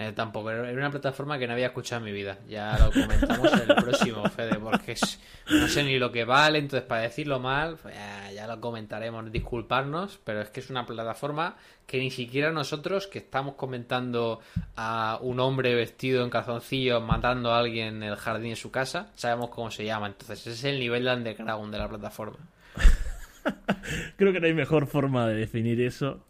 [0.00, 2.38] Eh, tampoco, era una plataforma que no había escuchado en mi vida.
[2.48, 5.20] Ya lo comentamos en el próximo, Fede, porque es-
[5.50, 7.96] no sé ni lo que vale, entonces para decirlo mal, pues
[8.32, 13.18] ya, lo comentaremos, disculparnos, pero es que es una plataforma que ni siquiera nosotros, que
[13.18, 14.38] estamos comentando
[14.76, 19.10] a un hombre vestido en calzoncillos matando a alguien en el jardín de su casa,
[19.16, 20.06] sabemos cómo se llama.
[20.06, 22.38] Entonces ese es el nivel de underground de la plataforma.
[24.16, 26.24] Creo que no hay mejor forma de definir eso.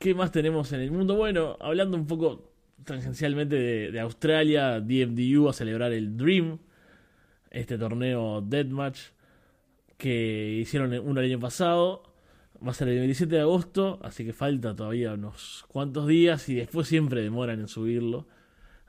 [0.00, 1.14] ¿Qué más tenemos en el mundo?
[1.14, 3.56] Bueno, hablando un poco tangencialmente
[3.92, 6.58] de, Australia, DMDU a celebrar el Dream,
[7.50, 8.98] este torneo Deathmatch
[9.98, 12.14] que hicieron el año pasado.
[12.66, 16.54] Va a ser el 27 de agosto, así que falta todavía unos cuantos días y
[16.54, 18.26] después siempre demoran en subirlo.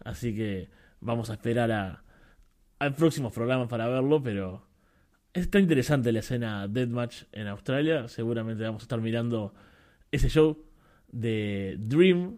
[0.05, 0.70] Así que
[1.01, 2.05] vamos a esperar a,
[2.80, 4.66] al próximo programa para verlo, pero
[5.34, 8.07] Está interesante la escena Deathmatch en Australia.
[8.07, 9.53] Seguramente vamos a estar mirando
[10.12, 10.70] ese show
[11.12, 12.38] de Dream,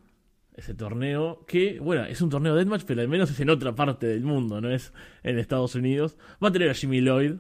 [0.56, 4.06] ese torneo, que, bueno, es un torneo Deathmatch, pero al menos es en otra parte
[4.08, 4.94] del mundo, no es
[5.24, 6.18] en Estados Unidos.
[6.44, 7.34] Va a tener a Jimmy Lloyd,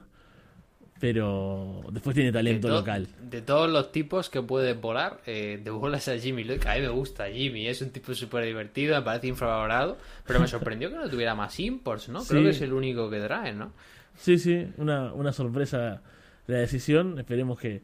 [0.99, 3.07] pero después tiene talento de to- local.
[3.29, 6.75] De todos los tipos que puede volar, eh, de bolas a Jimmy Lloyd, que a
[6.75, 10.89] mí me gusta Jimmy, es un tipo súper divertido, me parece infravalorado, pero me sorprendió
[10.89, 12.23] que no tuviera más imports, ¿no?
[12.23, 12.45] Creo Sí.
[12.45, 13.73] que es el único que trae, ¿no?
[14.15, 16.01] Sí, sí, una, una sorpresa
[16.47, 17.17] la decisión.
[17.19, 17.81] Esperemos que,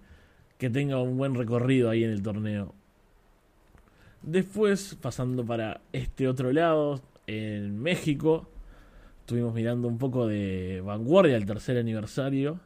[0.58, 2.76] que tenga un buen recorrido ahí en el torneo.
[4.22, 8.50] Después, pasando para este otro lado, en México,
[9.22, 12.60] estuvimos mirando un poco de Vanguardia, el tercer aniversario,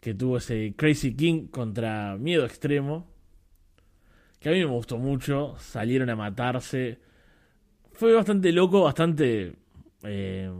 [0.00, 3.06] que tuvo ese Crazy King contra Miedo Extremo,
[4.40, 6.98] que a mí me gustó mucho, salieron a matarse.
[7.92, 9.54] Fue bastante loco, bastante...
[10.02, 10.50] Eh,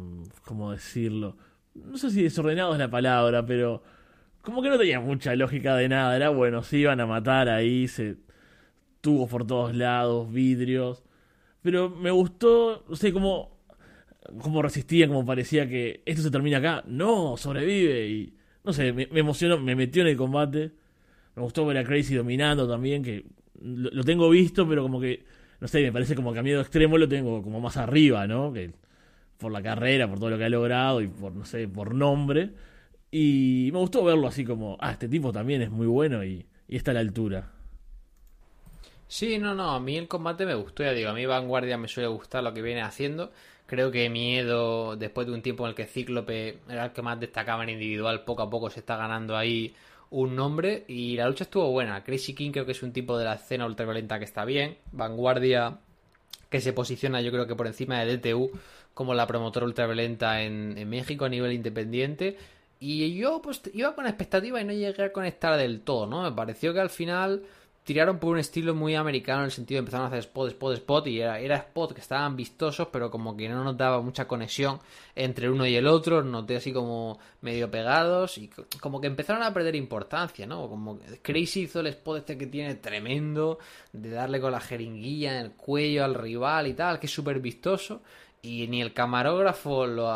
[0.45, 1.37] ¿Cómo decirlo?
[1.85, 3.83] no sé si desordenado es la palabra, pero
[4.43, 6.17] como que no tenía mucha lógica de nada.
[6.17, 8.17] Era bueno, se iban a matar ahí, se
[9.07, 11.05] tubos por todos lados, vidrios.
[11.63, 13.57] Pero me gustó, no sé cómo,
[14.43, 16.83] cómo resistían, como parecía que esto se termina acá.
[16.89, 18.09] No, sobrevive.
[18.09, 18.35] Y
[18.65, 20.73] no sé, me, emocionó, me metió en el combate.
[21.37, 23.27] Me gustó ver a Crazy dominando también, que
[23.63, 25.25] lo, tengo visto, pero como que,
[25.61, 28.53] no sé, me parece como que a extremo lo tengo como más arriba, ¿no?
[28.53, 28.73] Que
[29.39, 32.51] por la carrera, por todo lo que ha logrado y por, no sé, por nombre.
[33.13, 36.77] Y me gustó verlo así como, ah, este tipo también es muy bueno y, y
[36.77, 37.56] está a la altura.
[39.09, 41.89] Sí, no, no, a mí el combate me gustó, ya digo, a mí Vanguardia me
[41.89, 43.33] suele gustar lo que viene haciendo.
[43.67, 47.19] Creo que Miedo, después de un tiempo en el que Cíclope era el que más
[47.21, 49.75] destacaba en individual, poco a poco se está ganando ahí
[50.11, 52.03] un nombre y la lucha estuvo buena.
[52.05, 54.79] Crazy King creo que es un tipo de la escena ultraviolenta que está bien.
[54.93, 55.79] Vanguardia
[56.49, 58.51] que se posiciona yo creo que por encima de DTU
[58.95, 62.39] como la promotora ultraviolenta en, en México a nivel independiente.
[62.79, 66.23] Y yo pues iba con expectativa y no llegué a conectar del todo, ¿no?
[66.23, 67.43] Me pareció que al final
[67.87, 70.74] tiraron por un estilo muy americano en el sentido de empezaron a hacer spot, spot,
[70.74, 74.80] spot y era, era spot que estaban vistosos pero como que no notaba mucha conexión
[75.14, 79.43] entre uno y el otro, noté así como medio pegados y co- como que empezaron
[79.43, 80.68] a perder importancia, ¿no?
[80.68, 83.59] Como Crazy hizo el spot este que tiene tremendo
[83.93, 87.41] de darle con la jeringuilla en el cuello al rival y tal, que es súper
[87.41, 88.03] vistoso
[88.47, 90.09] y ni el camarógrafo lo,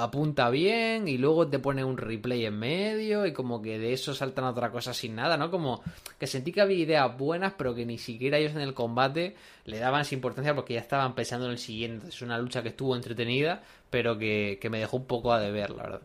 [0.00, 4.14] apunta bien y luego te pone un replay en medio y como que de eso
[4.14, 5.50] saltan otra cosa sin nada, ¿no?
[5.50, 5.82] Como
[6.18, 9.36] que sentí que había ideas buenas pero que ni siquiera ellos en el combate
[9.66, 12.08] le daban esa importancia porque ya estaban pensando en el siguiente.
[12.08, 15.70] Es una lucha que estuvo entretenida pero que, que me dejó un poco a deber,
[15.70, 16.02] la verdad.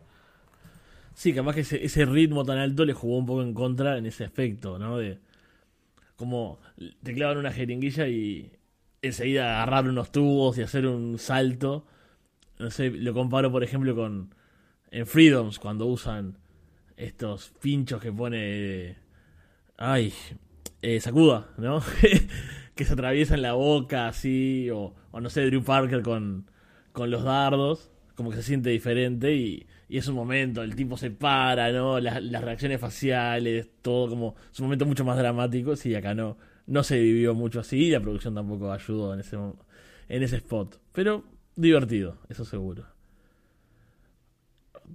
[1.14, 4.06] Sí, capaz que ese, ese ritmo tan alto le jugó un poco en contra en
[4.06, 4.98] ese aspecto, ¿no?
[4.98, 5.20] De
[6.18, 6.60] como
[7.02, 8.52] te clavan una jeringuilla y
[9.02, 11.86] enseguida agarrar unos tubos y hacer un salto.
[12.60, 14.34] No sé, lo comparo por ejemplo con
[14.92, 16.38] en Freedoms cuando usan
[16.96, 18.98] estos pinchos que pone
[19.78, 20.14] ay,
[20.82, 21.82] eh, Sakuda, ¿no?
[22.76, 26.50] que se atraviesan la boca así o, o no sé, Drew Parker con
[26.98, 30.98] con los dardos, como que se siente diferente y, y es un momento, el tipo
[30.98, 32.00] se para, ¿no?
[32.00, 36.38] Las reacciones faciales, todo como, es un momento mucho más dramático, sí, acá no,
[36.68, 40.80] no se vivió mucho así y la producción tampoco ayudó en ese, en ese spot,
[40.94, 41.24] pero
[41.56, 42.86] divertido, eso seguro.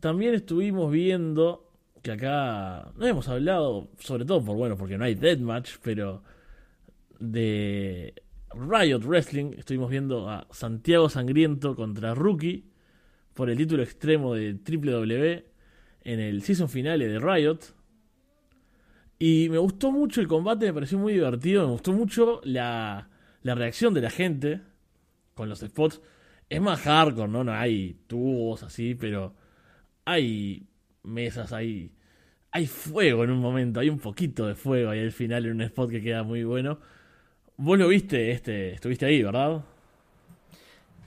[0.00, 1.68] también estuvimos viendo
[2.02, 6.22] que acá no hemos hablado, sobre todo por bueno, porque no hay deathmatch, pero
[7.20, 8.14] de
[8.54, 12.64] Riot Wrestling estuvimos viendo a Santiago Sangriento contra Rookie
[13.34, 15.46] por el título extremo de WWE
[16.04, 17.58] en el season finale de Riot.
[19.24, 23.08] Y me gustó mucho el combate, me pareció muy divertido, me gustó mucho la,
[23.44, 24.62] la reacción de la gente
[25.36, 26.00] con los spots.
[26.48, 27.44] Es más hardcore, ¿no?
[27.44, 29.32] No hay tubos así, pero
[30.04, 30.66] hay
[31.04, 31.92] mesas, hay,
[32.50, 35.62] hay fuego en un momento, hay un poquito de fuego ahí al final en un
[35.62, 36.80] spot que queda muy bueno.
[37.58, 39.62] Vos lo viste, este, estuviste ahí, ¿verdad?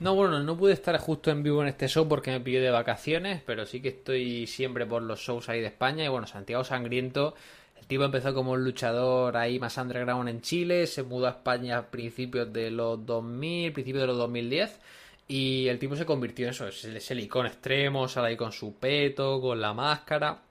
[0.00, 2.70] No, bueno, no pude estar justo en vivo en este show porque me pilló de
[2.70, 6.02] vacaciones, pero sí que estoy siempre por los shows ahí de España.
[6.02, 7.34] Y bueno, Santiago Sangriento,
[7.78, 11.78] el tipo empezó como un luchador ahí más underground en Chile, se mudó a España
[11.78, 14.80] a principios de los 2000, principios de los 2010.
[15.28, 18.74] Y el tipo se convirtió en eso, es el icono extremo, sale ahí con su
[18.74, 20.42] peto, con la máscara.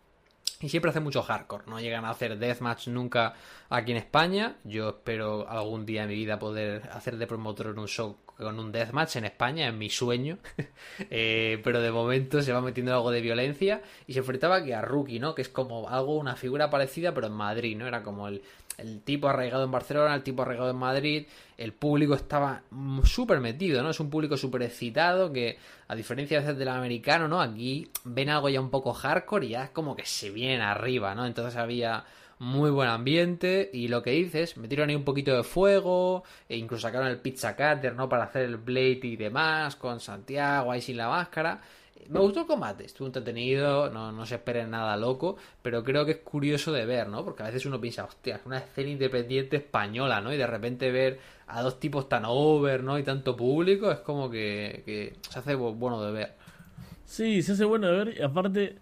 [0.61, 3.33] Y siempre hace mucho hardcore, no llegan a hacer deathmatch nunca
[3.69, 4.55] aquí en España.
[4.63, 8.59] Yo espero algún día en mi vida poder hacer de promotor en un show con
[8.59, 10.37] un deathmatch en España, en mi sueño.
[11.09, 14.81] Eh, pero de momento se va metiendo algo de violencia y se enfrentaba aquí a
[14.81, 15.35] Rookie, ¿no?
[15.35, 17.85] Que es como algo, una figura parecida, pero en Madrid, ¿no?
[17.85, 18.41] Era como el,
[18.77, 21.25] el tipo arraigado en Barcelona, el tipo arraigado en Madrid,
[21.57, 22.63] el público estaba
[23.03, 23.89] súper metido, ¿no?
[23.89, 25.57] Es un público súper excitado que,
[25.87, 27.41] a diferencia de del americano, ¿no?
[27.41, 31.15] Aquí ven algo ya un poco hardcore y ya es como que se viene arriba,
[31.15, 31.25] ¿no?
[31.25, 32.05] Entonces había
[32.45, 36.83] muy buen ambiente y lo que dices, metieron ahí un poquito de fuego e incluso
[36.83, 38.07] sacaron el pizza cutter, ¿no?
[38.07, 41.61] Para hacer el blade y demás con Santiago ahí sin la máscara
[42.09, 46.11] me gustó el combate, estuvo entretenido, no, no se esperen nada loco, pero creo que
[46.11, 47.23] es curioso de ver, ¿no?
[47.23, 50.31] Porque a veces uno piensa, hostia, es una escena independiente española, ¿no?
[50.33, 52.99] Y de repente ver a dos tipos tan over, ¿no?
[52.99, 56.33] Y tanto público, es como que, se hace bueno de ver.
[57.05, 58.77] Sí, se hace bueno de ver, y aparte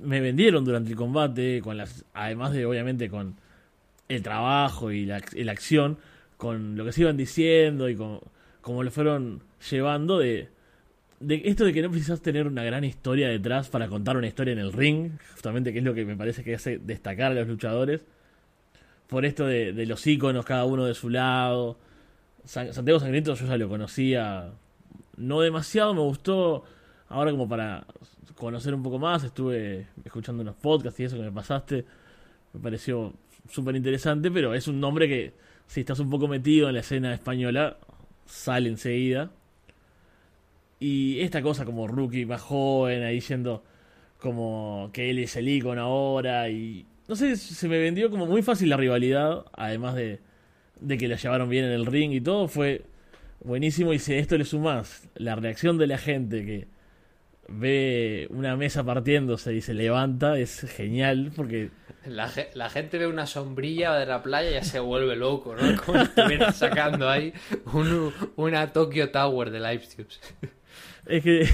[0.00, 3.36] me vendieron durante el combate, con las, además de obviamente con
[4.08, 5.16] el trabajo y la,
[5.50, 5.98] acción,
[6.36, 8.20] con lo que se iban diciendo y con
[8.60, 10.48] cómo lo fueron llevando de
[11.20, 14.52] de esto de que no precisas tener una gran historia detrás para contar una historia
[14.52, 17.48] en el ring, justamente que es lo que me parece que hace destacar a los
[17.48, 18.02] luchadores,
[19.06, 21.78] por esto de, los iconos, cada uno de su lado.
[22.44, 24.50] Santiago Sangriento yo ya lo conocía,
[25.16, 26.64] no demasiado, me gustó
[27.08, 27.86] ahora como para
[28.34, 31.84] conocer un poco más, estuve escuchando unos podcasts y eso que me pasaste,
[32.52, 33.14] me pareció
[33.48, 35.32] súper interesante, pero es un nombre que
[35.66, 37.78] si estás un poco metido en la escena española,
[38.26, 39.30] sale enseguida.
[40.78, 43.64] Y esta cosa como rookie más joven, ahí yendo
[44.18, 46.86] como que él es el icono ahora y...
[47.08, 50.18] No sé, se me vendió como muy fácil la rivalidad, además de,
[50.80, 52.82] de que la llevaron bien en el ring y todo, fue
[53.44, 56.66] buenísimo y si esto le sumas la reacción de la gente que
[57.48, 61.70] ve una mesa partiéndose y se levanta, es genial porque...
[62.06, 65.82] La, la gente ve una sombrilla de la playa y ya se vuelve loco, ¿no?
[65.84, 67.32] Como si estuviera sacando ahí
[68.36, 69.82] una Tokyo Tower de Live
[71.06, 71.48] es que.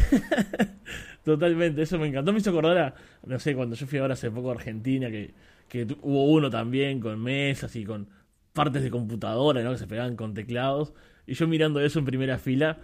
[1.25, 2.33] Totalmente, eso me encantó.
[2.33, 5.35] Me hizo acordar a, no sé, cuando yo fui ahora hace poco a Argentina, que,
[5.69, 8.09] que hubo uno también con mesas y con
[8.53, 9.73] partes de computadora, ¿no?
[9.73, 10.93] Que se pegaban con teclados.
[11.27, 12.79] Y yo mirando eso en primera fila,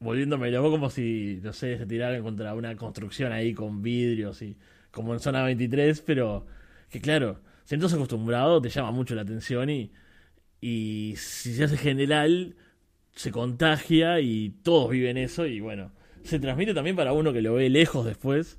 [0.00, 4.56] volviéndome loco como si, no sé, se tiraran contra una construcción ahí con vidrios y
[4.90, 6.46] como en zona 23, pero
[6.90, 9.92] que claro, si acostumbrado, te llama mucho la atención y,
[10.60, 12.56] y si se hace general,
[13.14, 15.92] se contagia y todos viven eso y bueno
[16.26, 18.58] se transmite también para uno que lo ve lejos después.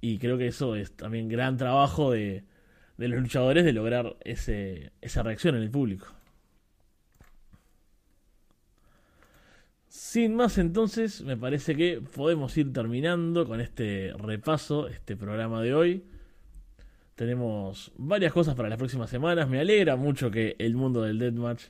[0.00, 2.44] Y creo que eso es también gran trabajo de,
[2.98, 6.06] de los luchadores de lograr ese, esa reacción en el público.
[9.94, 15.74] Sin más entonces, me parece que podemos ir terminando con este repaso, este programa de
[15.74, 16.04] hoy.
[17.14, 19.50] Tenemos varias cosas para las próximas semanas.
[19.50, 21.64] Me alegra mucho que el mundo del Deathmatch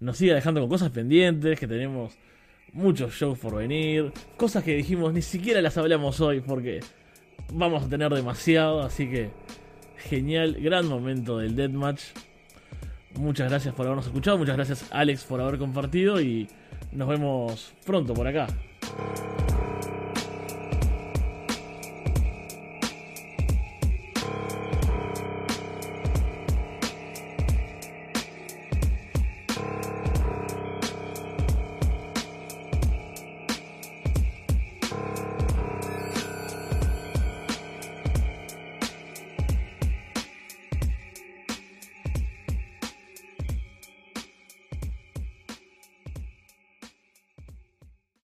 [0.00, 2.18] nos siga dejando con cosas pendientes, que tenemos
[2.72, 6.80] muchos shows por venir, cosas que dijimos ni siquiera las hablamos hoy porque
[7.52, 9.30] vamos a tener demasiado, así que
[9.98, 12.02] genial, gran momento del Deathmatch.
[13.14, 16.48] Muchas gracias por habernos escuchado, muchas gracias Alex por haber compartido y
[16.90, 18.46] nos vemos pronto por acá.